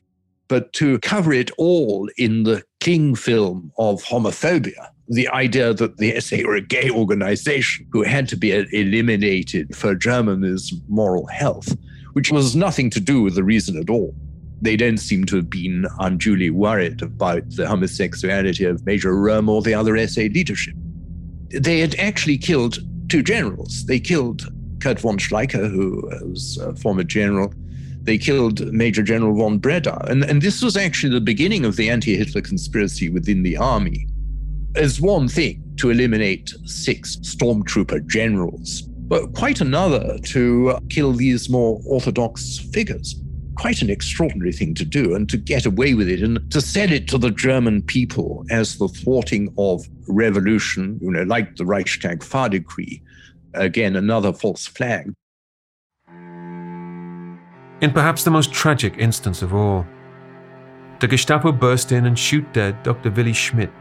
[0.49, 6.19] But to cover it all in the King film of homophobia, the idea that the
[6.19, 11.73] SA were a gay organization who had to be eliminated for Germany's moral health,
[12.13, 14.13] which was nothing to do with the reason at all.
[14.61, 19.61] They don't seem to have been unduly worried about the homosexuality of Major Röhm or
[19.61, 20.73] the other SA leadership.
[21.49, 23.85] They had actually killed two generals.
[23.85, 24.47] They killed
[24.81, 27.53] Kurt von Schleicher, who was a former general.
[28.01, 29.97] They killed Major General von Bredow.
[30.09, 34.07] And, and this was actually the beginning of the anti Hitler conspiracy within the army.
[34.75, 41.81] It's one thing to eliminate six stormtrooper generals, but quite another to kill these more
[41.85, 43.15] orthodox figures.
[43.57, 46.91] Quite an extraordinary thing to do and to get away with it and to sell
[46.91, 52.23] it to the German people as the thwarting of revolution, you know, like the Reichstag
[52.23, 53.01] fire decree.
[53.55, 55.11] Again, another false flag.
[57.79, 59.85] In perhaps the most tragic instance of all,
[60.99, 63.11] the Gestapo burst in and shoot dead Dr.
[63.11, 63.71] Willy Schmidt,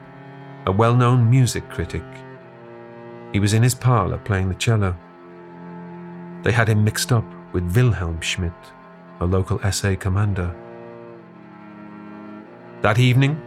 [0.66, 2.04] a well known music critic.
[3.32, 4.96] He was in his parlour playing the cello.
[6.42, 8.52] They had him mixed up with Wilhelm Schmidt,
[9.20, 10.54] a local SA commander.
[12.82, 13.40] That evening,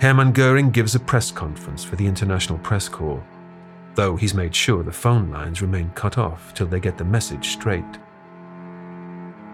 [0.00, 3.24] Hermann Goering gives a press conference for the International Press Corps,
[3.94, 7.48] though he's made sure the phone lines remain cut off till they get the message
[7.48, 7.98] straight.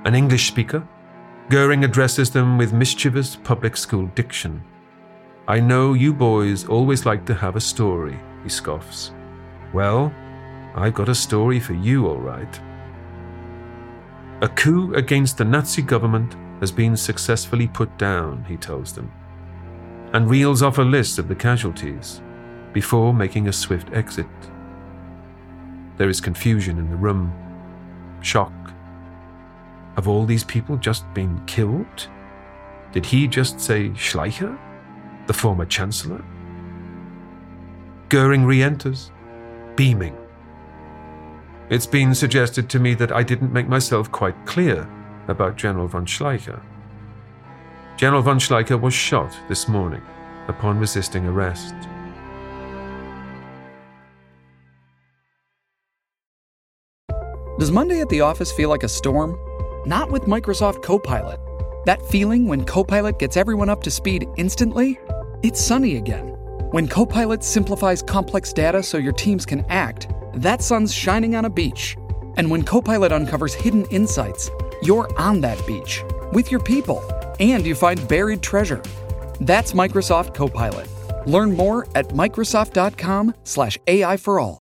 [0.05, 0.87] An English speaker,
[1.49, 4.63] Goering addresses them with mischievous public school diction
[5.49, 9.13] I know you boys always like to have a story, he scoffs.
[9.73, 10.13] Well,
[10.75, 12.61] I've got a story for you, all right.
[14.43, 19.11] A coup against the Nazi government has been successfully put down, he tells them,
[20.13, 22.21] and reels off a list of the casualties
[22.73, 24.27] before making a swift exit.
[25.97, 27.33] There is confusion in the room,
[28.21, 28.53] shock.
[29.95, 32.09] Have all these people just been killed?
[32.93, 34.59] Did he just say Schleicher?
[35.27, 36.25] the former Chancellor.
[38.09, 39.11] Goering re enters,
[39.75, 40.17] beaming.
[41.69, 44.89] It's been suggested to me that I didn't make myself quite clear
[45.27, 46.63] about General von Schleicher.
[47.97, 50.03] General von Schleicher was shot this morning
[50.47, 51.75] upon resisting arrest.
[57.59, 59.37] Does Monday at the office feel like a storm?
[59.87, 61.41] Not with Microsoft Copilot.
[61.85, 65.01] That feeling when Copilot gets everyone up to speed instantly?
[65.43, 66.29] It's sunny again.
[66.71, 71.51] When Copilot simplifies complex data so your teams can act, that sun's shining on a
[71.51, 71.97] beach.
[72.37, 74.51] And when Copilot uncovers hidden insights,
[74.83, 77.03] you're on that beach with your people
[77.41, 78.83] and you find buried treasure.
[79.41, 80.89] That's Microsoft Copilot.
[81.27, 84.59] Learn more at Microsoft.com/slash AI for all.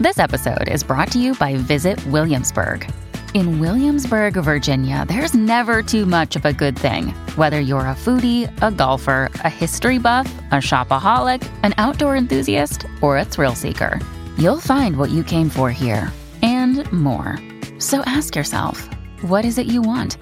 [0.00, 2.88] This episode is brought to you by Visit Williamsburg.
[3.34, 7.08] In Williamsburg, Virginia, there's never too much of a good thing.
[7.36, 13.18] Whether you're a foodie, a golfer, a history buff, a shopaholic, an outdoor enthusiast, or
[13.18, 14.00] a thrill seeker,
[14.38, 16.10] you'll find what you came for here
[16.42, 17.38] and more.
[17.78, 18.88] So ask yourself,
[19.22, 20.16] what is it you want?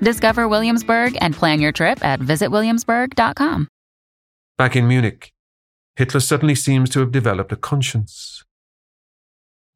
[0.00, 3.68] Discover Williamsburg and plan your trip at visitwilliamsburg.com.
[4.56, 5.30] Back in Munich,
[5.96, 8.42] Hitler suddenly seems to have developed a conscience.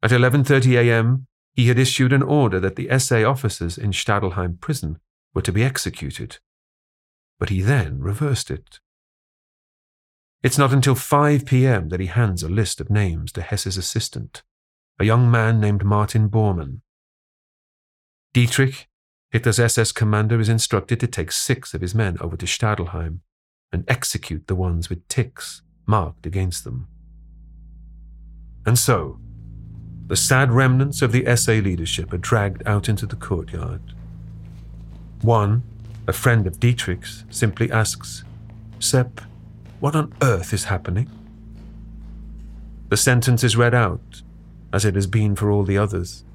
[0.01, 4.99] At 11:30 a.m., he had issued an order that the SA officers in Stadelheim prison
[5.33, 6.39] were to be executed.
[7.39, 8.79] But he then reversed it.
[10.41, 11.89] It's not until 5 p.m.
[11.89, 14.43] that he hands a list of names to Hess's assistant,
[14.99, 16.81] a young man named Martin Bormann.
[18.33, 18.87] Dietrich,
[19.31, 23.19] Hitler's SS commander, is instructed to take six of his men over to Stadelheim
[23.71, 26.87] and execute the ones with ticks marked against them.
[28.65, 29.19] And so,
[30.07, 33.81] the sad remnants of the SA leadership are dragged out into the courtyard.
[35.21, 35.63] One,
[36.07, 38.23] a friend of Dietrich's, simply asks,
[38.79, 39.21] Sepp,
[39.79, 41.09] what on earth is happening?
[42.89, 44.21] The sentence is read out,
[44.73, 46.25] as it has been for all the others.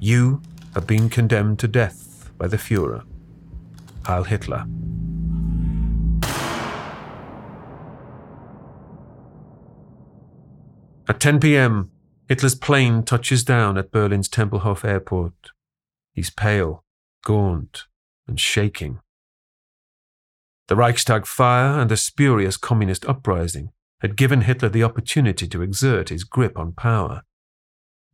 [0.00, 0.40] You
[0.74, 3.04] have been condemned to death by the Fuhrer,
[4.06, 4.64] Heil Hitler.
[11.08, 11.90] At 10 p.m.,
[12.28, 15.32] Hitler's plane touches down at Berlin's Tempelhof airport.
[16.12, 16.84] He's pale,
[17.24, 17.84] gaunt,
[18.26, 19.00] and shaking.
[20.66, 23.70] The Reichstag fire and the spurious communist uprising
[24.02, 27.22] had given Hitler the opportunity to exert his grip on power.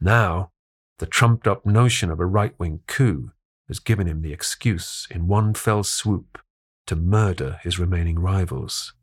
[0.00, 0.52] Now,
[1.00, 3.32] the trumped up notion of a right wing coup
[3.66, 6.38] has given him the excuse, in one fell swoop,
[6.86, 8.94] to murder his remaining rivals.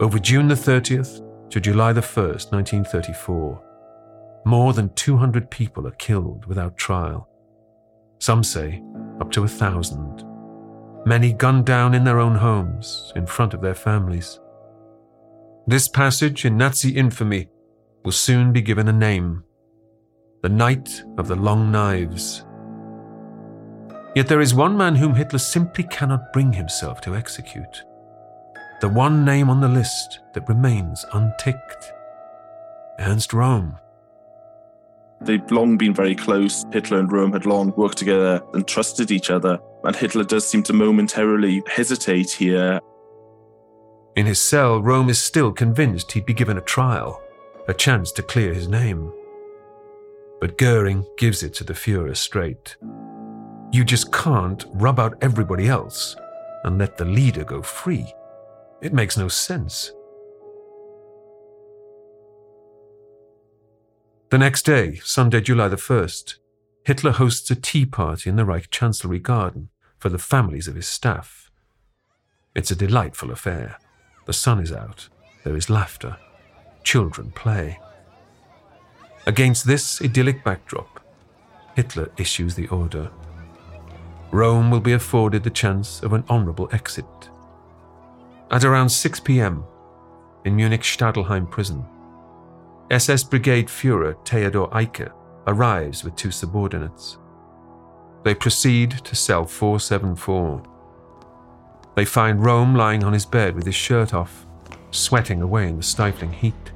[0.00, 3.62] Over June the 30th, to July the 1st, 1934,
[4.44, 7.28] more than 200 people are killed without trial.
[8.18, 8.82] Some say
[9.20, 10.24] up to a thousand.
[11.06, 14.40] Many gunned down in their own homes in front of their families.
[15.66, 17.48] This passage in Nazi infamy
[18.04, 19.44] will soon be given a name
[20.42, 22.44] the Night of the Long Knives.
[24.14, 27.84] Yet there is one man whom Hitler simply cannot bring himself to execute.
[28.80, 31.92] The one name on the list that remains unticked
[33.00, 33.78] Ernst Röhm.
[35.20, 36.64] They'd long been very close.
[36.72, 39.58] Hitler and Röhm had long worked together and trusted each other.
[39.82, 42.78] And Hitler does seem to momentarily hesitate here.
[44.14, 47.20] In his cell, Röhm is still convinced he'd be given a trial,
[47.66, 49.12] a chance to clear his name.
[50.40, 52.76] But Goering gives it to the Fuhrer straight.
[53.72, 56.14] You just can't rub out everybody else
[56.62, 58.12] and let the leader go free.
[58.80, 59.92] It makes no sense.
[64.30, 66.34] The next day, Sunday, July the 1st,
[66.84, 70.86] Hitler hosts a tea party in the Reich Chancellery garden for the families of his
[70.86, 71.50] staff.
[72.54, 73.78] It's a delightful affair.
[74.26, 75.08] The sun is out,
[75.44, 76.18] there is laughter,
[76.84, 77.80] children play.
[79.26, 81.00] Against this idyllic backdrop,
[81.74, 83.10] Hitler issues the order.
[84.30, 87.06] Röhm will be afforded the chance of an honourable exit.
[88.50, 89.62] At around 6 pm,
[90.46, 91.84] in Munich Stadelheim prison,
[92.90, 95.12] SS Brigade Fuhrer Theodor Eicke
[95.46, 97.18] arrives with two subordinates.
[98.24, 100.62] They proceed to cell 474.
[101.94, 104.46] They find Röhm lying on his bed with his shirt off,
[104.92, 106.72] sweating away in the stifling heat.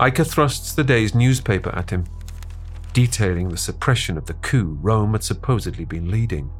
[0.00, 2.04] Eicke thrusts the day's newspaper at him,
[2.94, 6.50] detailing the suppression of the coup Röhm had supposedly been leading.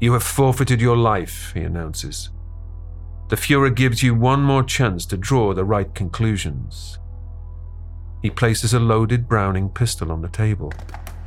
[0.00, 2.30] You have forfeited your life, he announces.
[3.28, 6.98] The Fuhrer gives you one more chance to draw the right conclusions.
[8.22, 10.72] He places a loaded Browning pistol on the table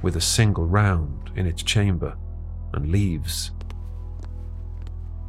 [0.02, 2.18] with a single round in its chamber
[2.74, 3.52] and leaves.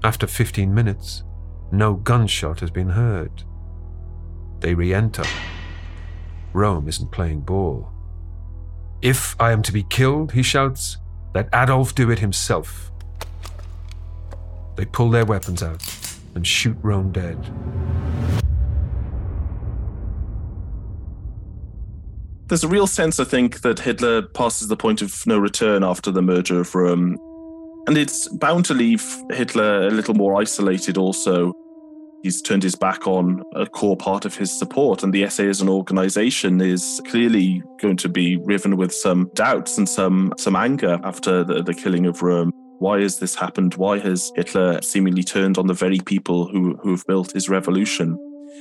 [0.03, 1.23] After 15 minutes,
[1.71, 3.45] no gunshot has been heard.
[4.61, 5.25] They re enter.
[6.55, 7.91] Röhm isn't playing ball.
[9.03, 10.97] If I am to be killed, he shouts,
[11.35, 12.91] let Adolf do it himself.
[14.77, 15.83] They pull their weapons out
[16.35, 17.39] and shoot Röhm dead.
[22.49, 26.11] There's a real sense, I think, that Hitler passes the point of no return after
[26.11, 27.17] the murder of Röhm.
[27.87, 31.53] And it's bound to leave Hitler a little more isolated also.
[32.23, 35.61] He's turned his back on a core part of his support, and the SA as
[35.61, 40.99] an organization is clearly going to be riven with some doubts and some, some anger
[41.05, 42.51] after the, the killing of Röhm.
[42.85, 43.77] Why has this happened?
[43.77, 48.19] Why has Hitler seemingly turned on the very people who, who have built his revolution?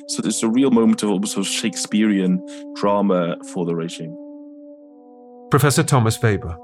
[0.08, 2.42] So there's a real moment of almost of Shakespearean
[2.78, 4.16] drama for the regime.
[5.52, 6.58] Professor Thomas Weber.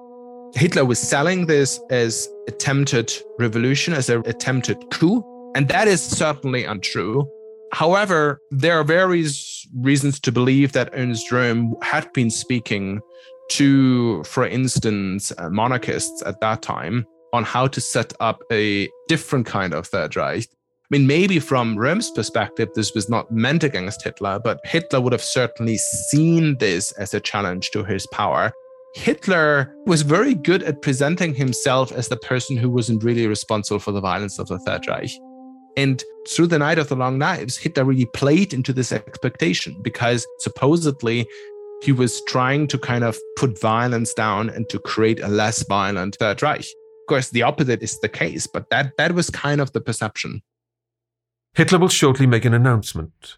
[0.56, 5.22] Hitler was selling this as attempted revolution, as an attempted coup,
[5.54, 7.30] and that is certainly untrue.
[7.74, 13.02] However, there are various reasons to believe that Ernst Röhm had been speaking
[13.50, 19.46] to, for instance, uh, monarchists at that time on how to set up a different
[19.46, 20.48] kind of Third Reich.
[20.92, 25.14] I mean, maybe from Röhm's perspective, this was not meant against Hitler, but Hitler would
[25.14, 28.52] have certainly seen this as a challenge to his power.
[28.96, 33.92] Hitler was very good at presenting himself as the person who wasn't really responsible for
[33.92, 35.12] the violence of the Third Reich.
[35.78, 40.26] And through the Night of the Long Knives, Hitler really played into this expectation because
[40.40, 41.28] supposedly
[41.84, 46.16] he was trying to kind of put violence down and to create a less violent
[46.16, 46.66] Third Reich
[47.10, 50.42] course, the opposite is the case, but that, that was kind of the perception.
[51.56, 53.38] Hitler will shortly make an announcement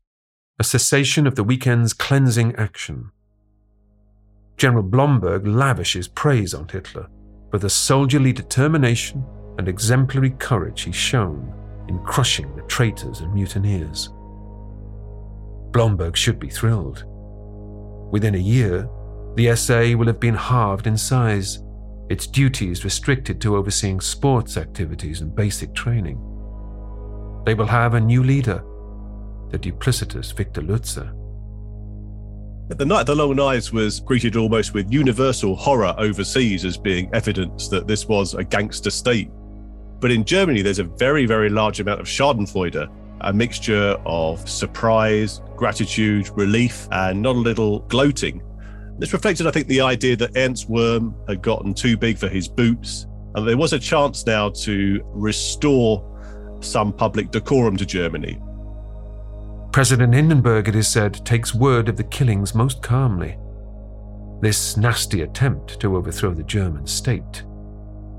[0.59, 3.09] a cessation of the weekend's cleansing action.
[4.57, 7.07] General Blomberg lavishes praise on Hitler
[7.49, 9.25] for the soldierly determination
[9.57, 11.51] and exemplary courage he's shown
[11.87, 14.09] in crushing the traitors and mutineers.
[15.71, 17.05] Blomberg should be thrilled.
[18.11, 18.87] Within a year,
[19.35, 21.63] the SA will have been halved in size
[22.11, 26.17] its duties restricted to overseeing sports activities and basic training.
[27.45, 28.61] They will have a new leader,
[29.49, 31.09] the duplicitous Victor Lutze.
[32.67, 37.09] The Night of the Long Knives was greeted almost with universal horror overseas as being
[37.13, 39.29] evidence that this was a gangster state.
[40.01, 42.91] But in Germany, there's a very, very large amount of Schadenfreude,
[43.21, 48.41] a mixture of surprise, gratitude, relief, and not a little gloating
[49.01, 52.47] this reflected, I think, the idea that Ernst Röhm had gotten too big for his
[52.47, 56.07] boots, and there was a chance now to restore
[56.59, 58.39] some public decorum to Germany.
[59.71, 63.39] President Hindenburg, it is said, takes word of the killings most calmly.
[64.39, 67.43] This nasty attempt to overthrow the German state.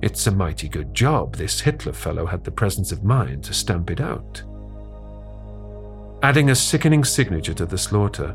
[0.03, 3.89] It's a mighty good job this Hitler fellow had the presence of mind to stamp
[3.93, 4.43] it out.
[6.25, 8.35] Adding a sickening signature to the slaughter,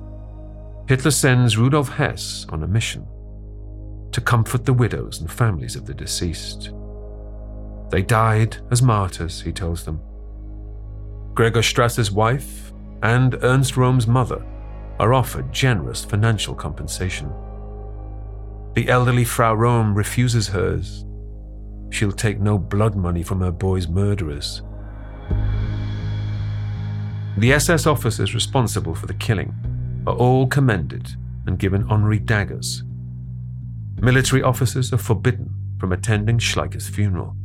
[0.88, 3.06] Hitler sends Rudolf Hess on a mission
[4.14, 6.72] to comfort the widows and families of the deceased.
[7.90, 10.00] They died as martyrs, he tells them.
[11.34, 12.72] Gregor Strasser's wife
[13.04, 14.42] and Ernst Röhm's mother
[14.98, 17.30] are offered generous financial compensation.
[18.74, 21.04] The elderly Frau Röhm refuses hers.
[21.90, 24.62] She'll take no blood money from her boy's murderers.
[27.38, 29.54] The SS officers responsible for the killing
[30.08, 32.84] are all commended and given honorary daggers.
[34.00, 37.36] Military officers are forbidden from attending Schleicher's funeral.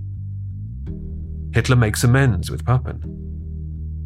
[1.52, 3.02] Hitler makes amends with Papen.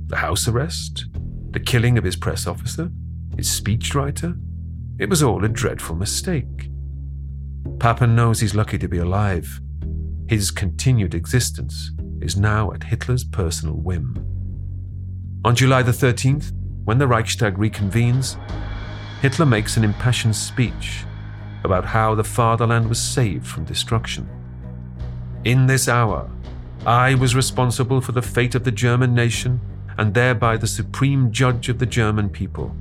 [0.07, 1.07] The house arrest,
[1.50, 2.90] the killing of his press officer,
[3.36, 4.40] his speechwriter,
[4.98, 6.70] it was all a dreadful mistake.
[7.78, 9.61] Papen knows he's lucky to be alive.
[10.28, 11.90] His continued existence
[12.22, 14.16] is now at Hitler's personal whim.
[15.44, 16.52] On July the 13th,
[16.87, 18.39] when the Reichstag reconvenes,
[19.20, 21.05] Hitler makes an impassioned speech
[21.64, 24.28] about how the fatherland was saved from destruction.
[25.45, 26.30] In this hour,
[26.87, 29.61] I was responsible for the fate of the German nation
[29.99, 32.74] and thereby the supreme judge of the German people.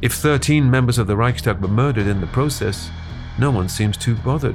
[0.00, 2.88] If 13 members of the Reichstag were murdered in the process,
[3.36, 4.54] no one seems too bothered.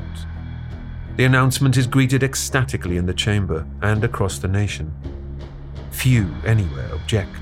[1.17, 4.93] The announcement is greeted ecstatically in the chamber and across the nation.
[5.91, 7.41] Few anywhere object,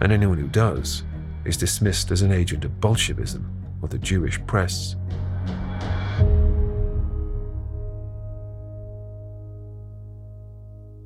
[0.00, 1.04] and anyone who does
[1.44, 4.96] is dismissed as an agent of Bolshevism or the Jewish press.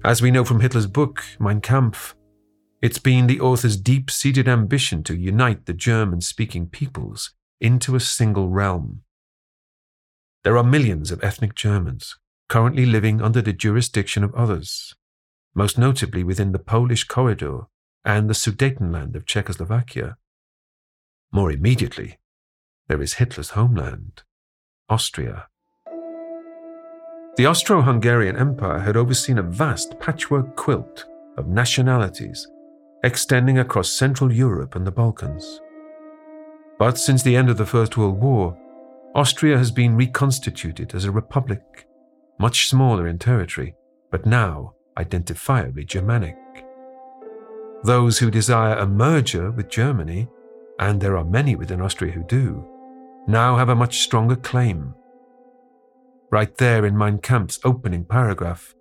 [0.02, 2.16] As we know from Hitler's book, Mein Kampf,
[2.80, 8.00] it's been the author's deep seated ambition to unite the German speaking peoples into a
[8.00, 9.02] single realm.
[10.42, 12.16] There are millions of ethnic Germans
[12.48, 14.94] currently living under the jurisdiction of others,
[15.54, 17.66] most notably within the Polish corridor
[18.04, 20.16] and the Sudetenland of Czechoslovakia.
[21.32, 22.18] More immediately,
[22.88, 24.22] there is Hitler's homeland,
[24.88, 25.48] Austria.
[27.36, 32.48] The Austro Hungarian Empire had overseen a vast patchwork quilt of nationalities
[33.02, 35.60] extending across Central Europe and the Balkans.
[36.78, 38.58] But since the end of the First World War,
[39.14, 41.86] Austria has been reconstituted as a republic,
[42.38, 43.74] much smaller in territory,
[44.10, 46.36] but now identifiably Germanic.
[47.82, 50.28] Those who desire a merger with Germany,
[50.78, 52.64] and there are many within Austria who do,
[53.26, 54.94] now have a much stronger claim.
[56.30, 58.74] Right there in Mein Kampf's opening paragraph,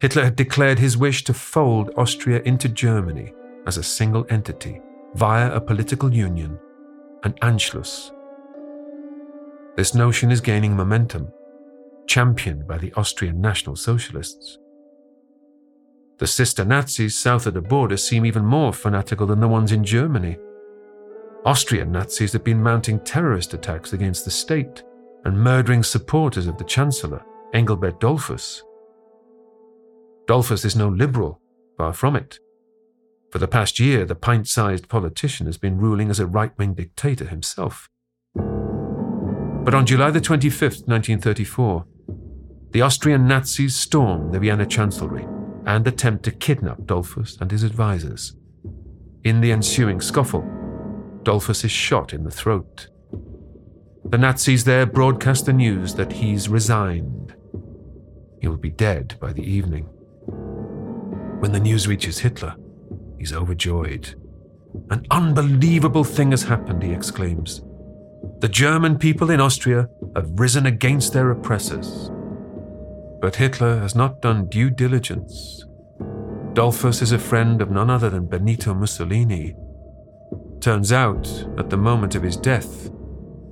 [0.00, 3.34] Hitler had declared his wish to fold Austria into Germany
[3.66, 4.80] as a single entity
[5.14, 6.58] via a political union,
[7.24, 8.12] an Anschluss.
[9.76, 11.32] This notion is gaining momentum,
[12.06, 14.59] championed by the Austrian National Socialists.
[16.20, 19.82] The sister Nazis south of the border seem even more fanatical than the ones in
[19.82, 20.36] Germany.
[21.46, 24.82] Austrian Nazis have been mounting terrorist attacks against the state
[25.24, 28.60] and murdering supporters of the Chancellor, Engelbert Dollfuss.
[30.26, 31.40] Dollfuss is no liberal,
[31.78, 32.38] far from it.
[33.32, 36.74] For the past year, the pint sized politician has been ruling as a right wing
[36.74, 37.88] dictator himself.
[38.34, 41.86] But on July the 25th, 1934,
[42.72, 45.26] the Austrian Nazis storm the Vienna Chancellery
[45.70, 48.34] and attempt to kidnap Dollfuss and his advisors.
[49.22, 50.42] In the ensuing scuffle,
[51.22, 52.88] Dollfuss is shot in the throat.
[54.04, 57.36] The Nazis there broadcast the news that he's resigned.
[58.40, 59.84] He will be dead by the evening.
[61.38, 62.56] When the news reaches Hitler,
[63.16, 64.16] he's overjoyed.
[64.90, 67.62] An unbelievable thing has happened, he exclaims.
[68.40, 72.10] The German people in Austria have risen against their oppressors.
[73.20, 75.64] But Hitler has not done due diligence.
[76.54, 79.54] Dollfuss is a friend of none other than Benito Mussolini.
[80.60, 81.26] Turns out,
[81.58, 82.90] at the moment of his death,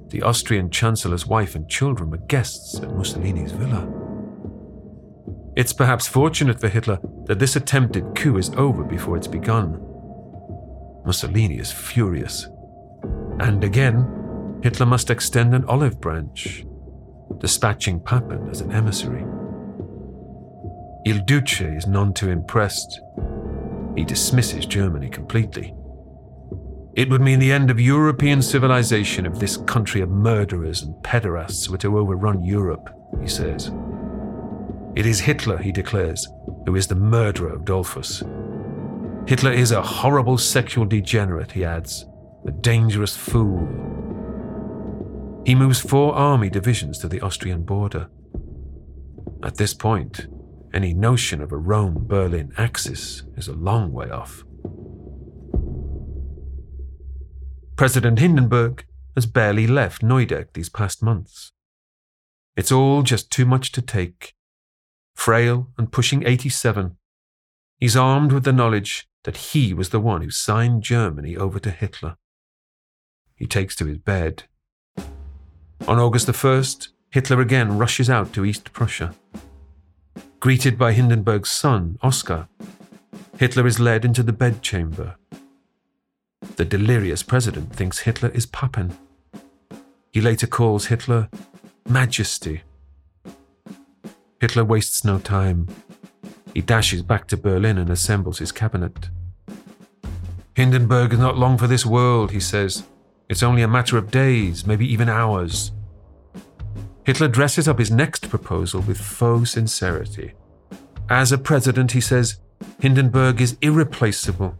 [0.08, 3.86] the Austrian Chancellor's wife and children were guests at Mussolini's villa.
[5.54, 9.84] It's perhaps fortunate for Hitler that this attempted coup is over before it's begun.
[11.04, 12.48] Mussolini is furious.
[13.40, 16.64] And again, Hitler must extend an olive branch,
[17.38, 19.24] dispatching Papen as an emissary.
[21.08, 23.00] Il Duce is none too impressed.
[23.96, 25.74] He dismisses Germany completely.
[26.96, 31.70] It would mean the end of European civilization if this country of murderers and pederasts
[31.70, 32.90] were to overrun Europe,
[33.22, 33.70] he says.
[34.96, 36.28] It is Hitler, he declares,
[36.66, 38.20] who is the murderer of Dollfuss.
[39.26, 42.04] Hitler is a horrible sexual degenerate, he adds,
[42.46, 43.66] a dangerous fool.
[45.46, 48.10] He moves four army divisions to the Austrian border.
[49.42, 50.26] At this point,
[50.72, 54.44] any notion of a Rome Berlin axis is a long way off.
[57.76, 61.52] President Hindenburg has barely left Neudeck these past months.
[62.56, 64.34] It's all just too much to take.
[65.14, 66.96] Frail and pushing 87,
[67.78, 71.70] he's armed with the knowledge that he was the one who signed Germany over to
[71.70, 72.16] Hitler.
[73.34, 74.44] He takes to his bed.
[75.86, 79.14] On August the 1st, Hitler again rushes out to East Prussia.
[80.40, 82.46] Greeted by Hindenburg's son, Oskar,
[83.38, 85.16] Hitler is led into the bedchamber.
[86.54, 88.96] The delirious president thinks Hitler is Papen.
[90.12, 91.28] He later calls Hitler
[91.88, 92.62] Majesty.
[94.40, 95.66] Hitler wastes no time.
[96.54, 99.08] He dashes back to Berlin and assembles his cabinet.
[100.54, 102.84] Hindenburg is not long for this world, he says.
[103.28, 105.72] It's only a matter of days, maybe even hours.
[107.08, 110.34] Hitler dresses up his next proposal with faux sincerity.
[111.08, 112.38] As a president, he says,
[112.80, 114.58] Hindenburg is irreplaceable.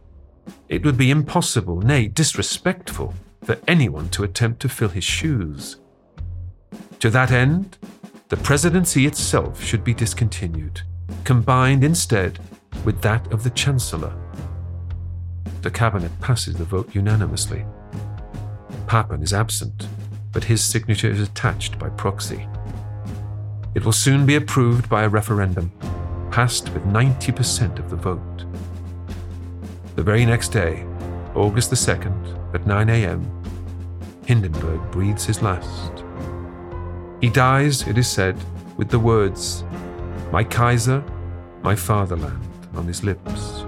[0.67, 3.13] It would be impossible, nay, disrespectful,
[3.45, 5.77] for anyone to attempt to fill his shoes.
[7.01, 7.77] To that end,
[8.31, 10.81] the presidency itself should be discontinued,
[11.25, 12.39] combined instead
[12.83, 14.15] with that of the Chancellor.
[15.61, 17.67] The cabinet passes the vote unanimously.
[18.87, 19.87] Papen is absent,
[20.39, 22.47] but his signature is attached by proxy.
[23.75, 25.73] It will soon be approved by a referendum,
[26.31, 28.45] passed with 90% of the vote.
[29.97, 30.87] The very next day,
[31.35, 33.21] August the 2nd, at 9 a.m.,
[34.27, 36.05] Hindenburg breathes his last.
[37.21, 38.37] He dies, it is said,
[38.77, 39.65] with the words,
[40.31, 41.03] My Kaiser,
[41.65, 43.65] my fatherland, on his lips.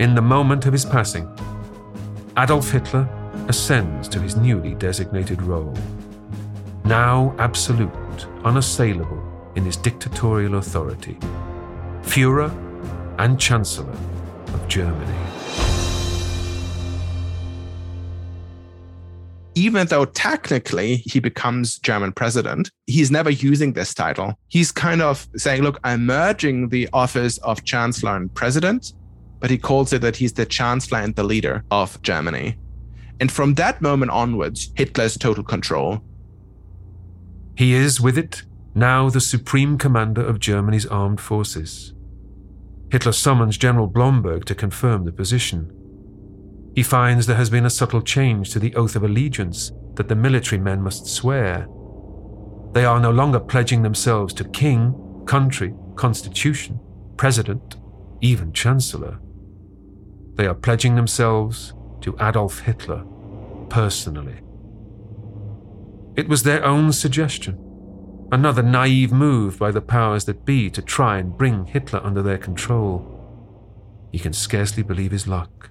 [0.00, 1.26] In the moment of his passing,
[2.36, 3.08] Adolf Hitler
[3.48, 5.74] ascends to his newly designated role.
[6.84, 11.16] Now absolute, unassailable in his dictatorial authority,
[12.02, 12.50] Fuhrer
[13.18, 13.96] and Chancellor
[14.48, 15.24] of Germany.
[19.54, 24.34] even though technically he becomes German president, he's never using this title.
[24.48, 28.92] He's kind of saying, look, I'm merging the office of chancellor and president,
[29.40, 32.56] but he calls it that he's the chancellor and the leader of Germany.
[33.20, 36.02] And from that moment onwards, Hitler's total control.
[37.56, 38.42] He is, with it,
[38.74, 41.94] now the supreme commander of Germany's armed forces.
[42.90, 45.70] Hitler summons General Blomberg to confirm the position.
[46.74, 50.16] He finds there has been a subtle change to the oath of allegiance that the
[50.16, 51.68] military men must swear.
[52.72, 56.80] They are no longer pledging themselves to king, country, constitution,
[57.16, 57.76] president,
[58.20, 59.20] even chancellor.
[60.34, 61.72] They are pledging themselves
[62.04, 63.02] to Adolf Hitler
[63.70, 64.36] personally.
[66.16, 67.58] It was their own suggestion,
[68.30, 72.36] another naive move by the powers that be to try and bring Hitler under their
[72.36, 73.10] control.
[74.12, 75.70] He can scarcely believe his luck.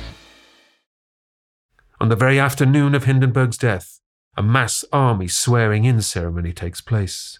[2.01, 3.99] On the very afternoon of Hindenburg's death,
[4.35, 7.37] a mass army swearing in ceremony takes place.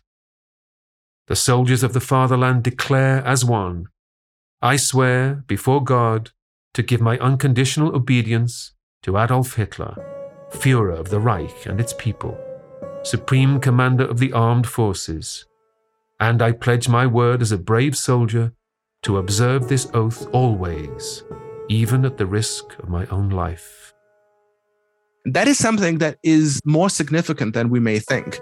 [1.26, 3.88] The soldiers of the fatherland declare as one
[4.62, 6.30] I swear before God
[6.76, 9.96] to give my unconditional obedience to Adolf Hitler,
[10.52, 12.38] Fuhrer of the Reich and its people,
[13.02, 15.44] Supreme Commander of the Armed Forces,
[16.20, 18.54] and I pledge my word as a brave soldier
[19.02, 21.24] to observe this oath always,
[21.68, 23.81] even at the risk of my own life.
[25.26, 28.40] That is something that is more significant than we may think.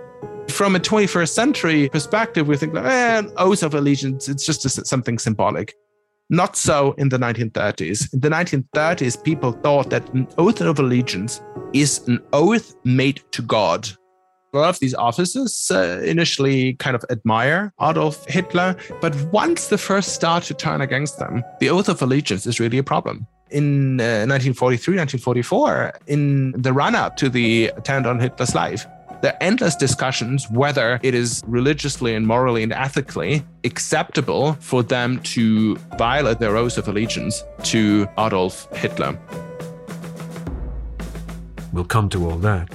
[0.48, 5.76] From a 21st century perspective, we think, eh, oath of allegiance, it's just something symbolic.
[6.30, 8.14] Not so in the 1930s.
[8.14, 11.42] In the 1930s, people thought that an oath of allegiance
[11.74, 13.90] is an oath made to God.
[14.54, 19.78] A lot of these officers uh, initially kind of admire Adolf Hitler, but once the
[19.78, 24.00] first start to turn against them, the oath of allegiance is really a problem in
[24.00, 28.86] uh, 1943, 1944, in the run up to the attempt on Hitler's life.
[29.22, 35.20] There are endless discussions whether it is religiously and morally and ethically acceptable for them
[35.24, 39.20] to violate their oath of allegiance to Adolf Hitler.
[41.74, 42.70] We'll come to all that.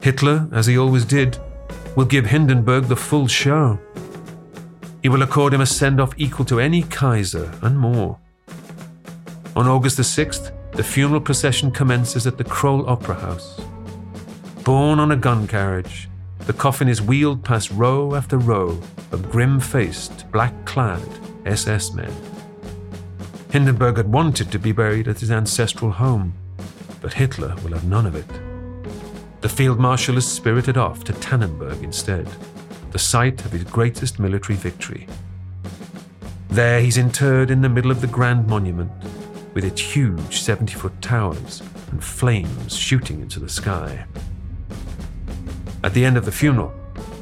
[0.00, 1.38] Hitler, as he always did,
[1.96, 3.78] will give Hindenburg the full show.
[5.02, 8.18] He will accord him a send off equal to any Kaiser and more.
[9.56, 13.58] On August the 6th, the funeral procession commences at the Kroll Opera House.
[14.64, 18.78] Borne on a gun carriage, the coffin is wheeled past row after row
[19.12, 21.00] of grim faced, black clad
[21.46, 22.12] SS men.
[23.50, 26.34] Hindenburg had wanted to be buried at his ancestral home,
[27.00, 28.28] but Hitler will have none of it.
[29.40, 32.28] The field marshal is spirited off to Tannenberg instead,
[32.90, 35.06] the site of his greatest military victory.
[36.50, 38.92] There he's interred in the middle of the Grand Monument,
[39.56, 44.04] with its huge 70 foot towers and flames shooting into the sky.
[45.82, 46.74] At the end of the funeral,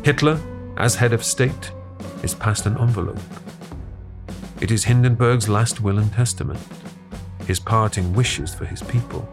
[0.03, 0.41] Hitler,
[0.77, 1.71] as head of state,
[2.25, 3.21] is passed an envelope.
[4.61, 6.59] It is Hindenburg's last will and testament,
[7.47, 9.29] his parting wishes for his people.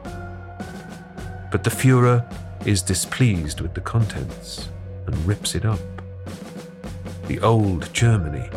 [1.52, 2.24] But the Fuhrer
[2.68, 4.70] is displeased with the contents
[5.08, 5.80] and rips it up.
[7.26, 8.48] The old Germany,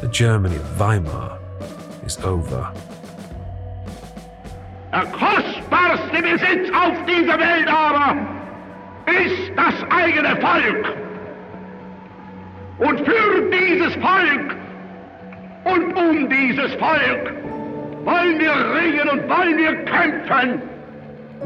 [0.00, 1.40] the Germany of Weimar,
[2.06, 2.72] is over.
[4.92, 8.14] Der kostbarste Besitz auf dieser Welt aber
[9.06, 10.94] ist das eigene Volk.
[12.78, 14.56] Und für dieses Volk
[15.64, 17.32] und um dieses Volk
[18.04, 20.60] wollen wir ringen und wollen wir kämpfen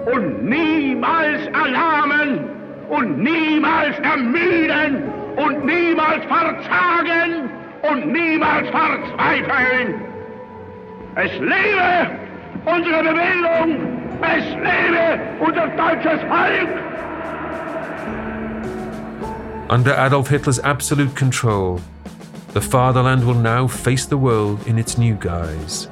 [0.07, 2.51] und niemals erlahmen
[2.88, 5.05] und niemals ermüden
[5.36, 7.49] und niemals verzagen
[7.82, 9.94] und niemals verzweifeln.
[11.14, 12.26] Es lebe
[12.66, 13.96] unsere Bewegung.
[14.22, 16.68] Es lebe unser deutsches Volk.
[19.68, 21.80] Under Adolf Hitler's absolute control,
[22.52, 25.88] the fatherland will now face the world in its new guise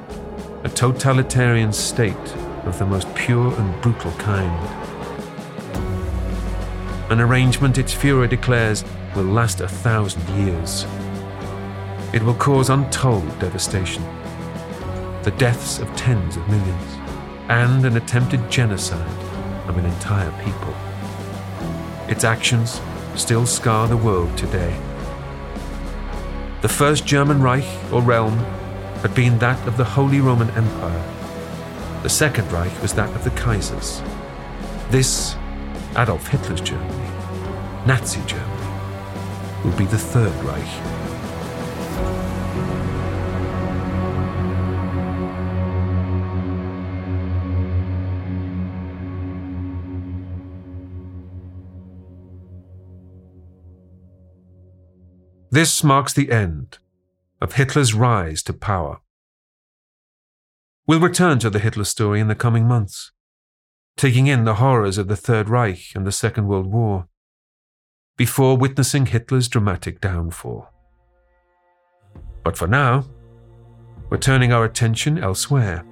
[0.63, 4.51] a totalitarian state of the most pure and brutal kind.
[7.11, 8.83] An arrangement its Fuhrer declares
[9.15, 10.87] will last a thousand years.
[12.13, 14.03] It will cause untold devastation
[15.25, 16.93] the deaths of tens of millions,
[17.49, 19.23] and an attempted genocide
[19.67, 20.71] of an entire people.
[22.07, 22.79] Its actions
[23.15, 24.79] still scar the world today.
[26.61, 28.37] The First German Reich, or realm,
[29.01, 32.01] had been that of the Holy Roman Empire.
[32.03, 34.07] The Second Reich was that of the Kaisers.
[34.91, 35.35] This,
[35.97, 37.09] Adolf Hitler's Germany,
[37.87, 41.04] Nazi Germany, will be the Third Reich.
[55.55, 56.79] This marks the end
[57.39, 58.99] of Hitler's rise to power.
[60.85, 63.13] We'll return to the Hitler story in the coming months,
[63.95, 67.07] taking in the horrors of the Third Reich and the Second World War,
[68.17, 70.67] before witnessing Hitler's dramatic downfall.
[72.43, 73.05] But for now,
[74.09, 75.85] we're turning our attention elsewhere,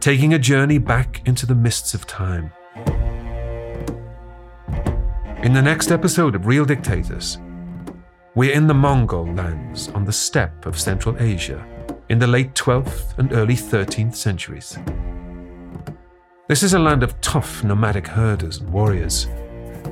[0.00, 2.50] taking a journey back into the mists of time.
[5.44, 7.38] In the next episode of Real Dictators,
[8.36, 11.66] we're in the Mongol lands on the steppe of Central Asia
[12.10, 14.78] in the late 12th and early 13th centuries.
[16.46, 19.26] This is a land of tough nomadic herders and warriors,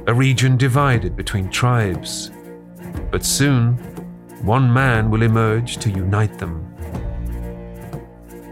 [0.07, 2.32] a region divided between tribes.
[3.11, 3.76] But soon,
[4.42, 6.70] one man will emerge to unite them.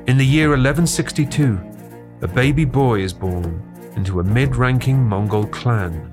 [0.07, 1.61] In the year 1162,
[2.22, 3.62] a baby boy is born
[3.95, 6.11] into a mid ranking Mongol clan.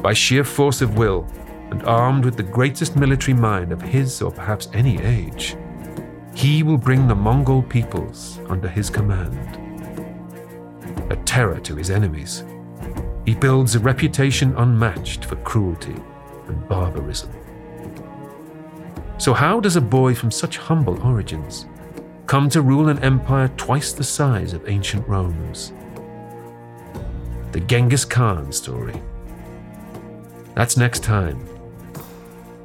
[0.00, 1.26] By sheer force of will,
[1.70, 5.56] and armed with the greatest military mind of his or perhaps any age,
[6.34, 9.56] he will bring the Mongol peoples under his command.
[11.10, 12.44] A terror to his enemies,
[13.24, 15.96] he builds a reputation unmatched for cruelty
[16.46, 17.30] and barbarism.
[19.18, 21.66] So, how does a boy from such humble origins
[22.26, 25.72] come to rule an empire twice the size of ancient Rome's?
[27.52, 29.00] The Genghis Khan story.
[30.54, 31.55] That's next time